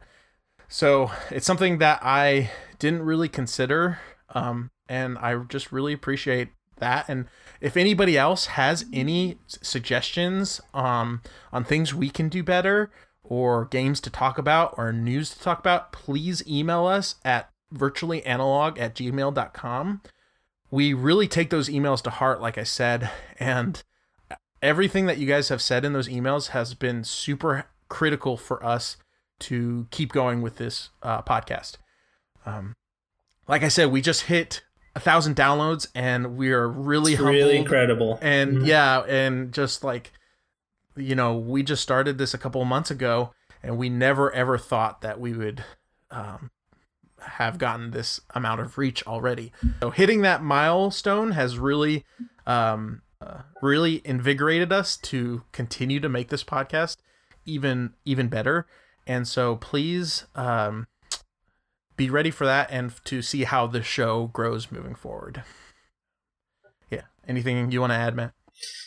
[0.68, 4.00] So it's something that I didn't really consider,
[4.36, 7.10] um, and I just really appreciate that.
[7.10, 7.26] And
[7.60, 12.92] if anybody else has any suggestions um, on things we can do better,
[13.30, 18.80] or games to talk about, or news to talk about, please email us at virtuallyanalog
[18.80, 20.02] at gmail.com.
[20.72, 23.10] We really take those emails to heart, like I said,
[23.40, 23.82] and
[24.62, 28.98] everything that you guys have said in those emails has been super critical for us
[29.40, 31.78] to keep going with this uh, podcast.
[32.46, 32.76] Um,
[33.48, 34.64] like I said, we just hit
[34.96, 38.18] a thousand downloads, and we are really it's really incredible.
[38.22, 38.66] And Mhm.
[38.68, 40.12] yeah, and just like
[41.00, 43.32] you know, we just started this a couple of months ago,
[43.64, 45.64] and we never ever thought that we would
[46.12, 46.52] um,
[47.22, 49.52] have gotten this amount of reach already.
[49.82, 52.06] So hitting that milestone has really,
[52.46, 56.98] um, uh, really invigorated us to continue to make this podcast
[57.46, 58.68] even even better.
[59.08, 60.88] And so please um,
[61.98, 65.44] be ready for that and to see how the show grows moving forward.
[66.90, 67.04] Yeah.
[67.28, 68.34] Anything you want to add, Matt?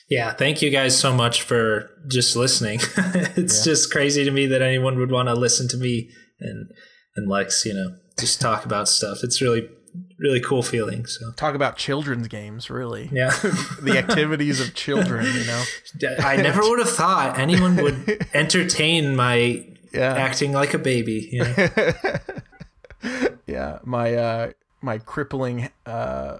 [0.09, 2.81] Yeah, thank you guys so much for just listening.
[3.37, 3.73] it's Yeah.
[3.73, 6.11] just crazy to me that anyone would want to listen to me
[6.41, 6.71] and
[7.17, 9.19] and Lex, you know, just talk about stuff.
[9.23, 9.69] It's really
[10.19, 11.05] really cool feeling.
[11.07, 13.09] So Talk about children's games, really.
[13.13, 13.31] yeah,
[13.83, 15.63] The activities of children, you know.
[16.25, 20.15] I never would have thought anyone would entertain my Yeah.
[20.15, 21.29] acting like a baby.
[21.33, 21.69] You know?
[23.47, 24.51] yeah, my uh
[24.81, 26.39] my crippling uh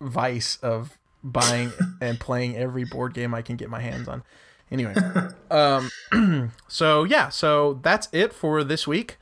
[0.00, 4.22] vice of buying and playing every board game I can get my hands on.
[4.70, 4.94] Anyway,
[5.50, 5.90] um
[6.68, 9.16] so yeah, so that's it for this week.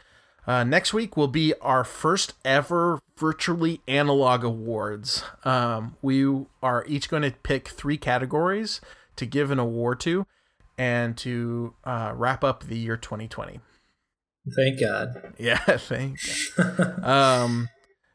[0.45, 5.23] Uh, next week will be our first ever virtually analog awards.
[5.45, 8.81] Um, we are each going to pick three categories
[9.15, 10.27] to give an award to
[10.77, 13.61] and to uh, wrap up the year 2020.
[14.57, 15.35] Thank God.
[15.39, 16.59] Yeah, thanks.
[17.03, 17.69] um,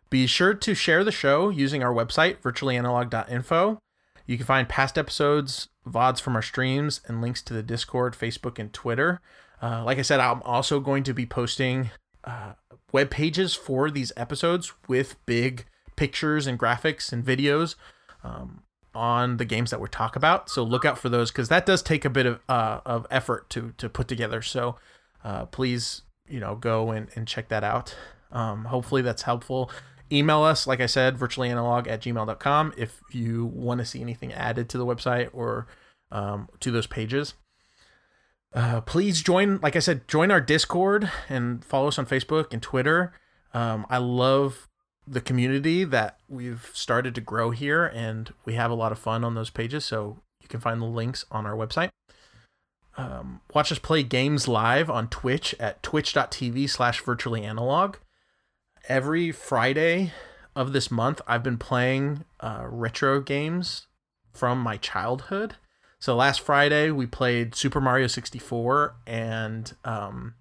[0.09, 3.79] be sure to share the show using our website, virtuallyanalog.info.
[4.25, 8.59] You can find past episodes, VODs from our streams, and links to the Discord, Facebook,
[8.59, 9.21] and Twitter.
[9.61, 11.91] Uh, like I said, I'm also going to be posting
[12.23, 12.53] uh,
[12.91, 17.75] web pages for these episodes with big pictures and graphics and videos
[18.23, 20.49] um, on the games that we talk about.
[20.49, 23.49] So look out for those because that does take a bit of uh, of effort
[23.51, 24.41] to to put together.
[24.41, 24.75] So
[25.23, 27.95] uh, please, you know, go and, and check that out.
[28.31, 29.71] Um, hopefully that's helpful.
[30.11, 34.69] Email us, like I said, virtuallyanalog at gmail.com if you want to see anything added
[34.69, 35.67] to the website or
[36.11, 37.33] um, to those pages.
[38.53, 42.61] Uh, please join, like I said, join our Discord and follow us on Facebook and
[42.61, 43.13] Twitter.
[43.53, 44.67] Um, I love
[45.05, 49.23] the community that we've started to grow here, and we have a lot of fun
[49.23, 49.85] on those pages.
[49.85, 51.89] So you can find the links on our website.
[52.97, 57.97] Um, watch us play games live on Twitch at twitch.tv slash virtually analog.
[58.87, 60.11] Every Friday
[60.55, 63.87] of this month, I've been playing uh, retro games
[64.33, 65.55] from my childhood.
[65.99, 70.35] So last Friday we played Super Mario 64 and um,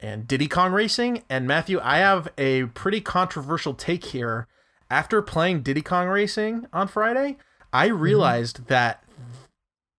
[0.00, 1.22] and Diddy Kong Racing.
[1.30, 4.46] And Matthew, I have a pretty controversial take here.
[4.90, 7.38] After playing Diddy Kong Racing on Friday,
[7.72, 9.02] I realized that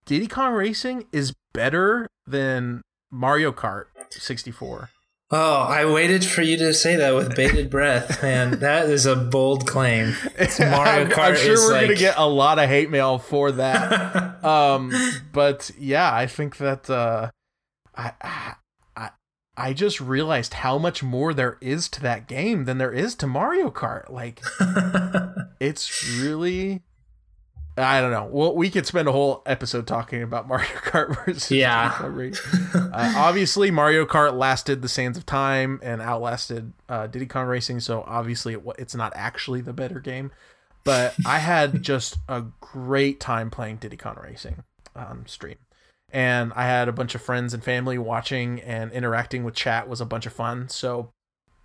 [0.06, 2.82] Diddy Kong Racing is better than
[3.12, 4.89] Mario Kart 64.
[5.32, 8.59] Oh, I waited for you to say that with bated breath, man.
[8.59, 10.15] That is a bold claim.
[10.38, 13.17] It's Mario I'm, Kart I'm sure is we're gonna get a lot of hate mail
[13.17, 14.43] for that.
[14.45, 14.93] um,
[15.34, 17.32] but yeah, I think that uh,
[17.95, 19.09] I, I
[19.57, 23.28] I just realized how much more there is to that game than there is to
[23.28, 24.09] Mario Kart.
[24.11, 24.41] Like
[25.59, 26.84] it's really.
[27.78, 28.30] I don't know.
[28.32, 31.89] Well, we could spend a whole episode talking about Mario Kart versus Yeah.
[31.89, 32.59] Diddy Kong Racing.
[32.73, 37.82] Uh, obviously, Mario Kart lasted the sands of time and outlasted uh, Diddy Kong Racing,
[37.82, 40.32] so obviously it, it's not actually the better game.
[40.86, 44.63] But I had just a great time playing Diddy Kong Racing
[44.95, 45.57] on stream,
[46.13, 49.99] and I had a bunch of friends and family watching and interacting with chat was
[49.99, 50.69] a bunch of fun.
[50.69, 51.09] So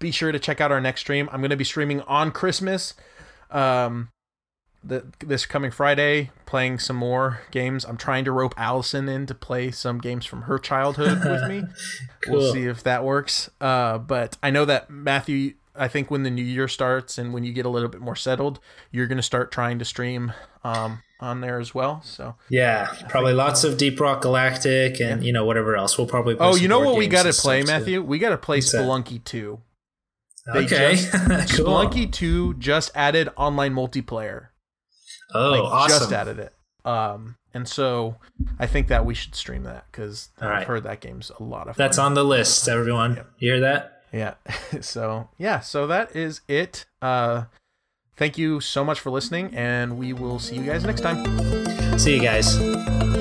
[0.01, 1.29] be sure to check out our next stream.
[1.31, 2.95] I'm going to be streaming on Christmas.
[3.51, 4.09] Um,
[4.83, 7.85] the, this coming Friday, playing some more games.
[7.85, 11.63] I'm trying to rope Allison in to play some games from her childhood with me.
[12.23, 12.37] Cool.
[12.37, 13.49] We'll see if that works.
[13.63, 15.55] Uh, but I know that Matthew.
[15.75, 18.17] I think when the new year starts and when you get a little bit more
[18.17, 18.61] settled,
[18.91, 22.03] you're going to start trying to stream um, on there as well.
[22.05, 25.97] So Yeah, probably lots of Deep Rock Galactic and you know whatever else.
[25.97, 26.35] We'll probably.
[26.35, 27.81] Play Oh, you know what we got to play, stuff, too.
[27.81, 28.03] Matthew?
[28.03, 29.21] We got to play What's that?
[29.25, 29.61] 2.
[30.53, 31.13] They Okay, just-
[31.57, 31.67] cool.
[31.67, 34.49] Spelunky 2 just added online multiplayer.
[35.35, 35.99] Oh, like awesome!
[35.99, 36.53] just added it.
[36.85, 38.17] Um and so
[38.59, 40.67] I think that we should stream that cuz I've right.
[40.67, 41.85] heard that game's a lot of fun.
[41.85, 43.21] That's on the list, everyone.
[43.39, 44.03] You hear that?
[44.13, 44.35] Yeah.
[44.81, 46.87] so, yeah, so that is it.
[47.03, 47.45] Uh
[48.17, 51.99] thank you so much for listening and we will see you guys next time.
[51.99, 53.20] See you guys.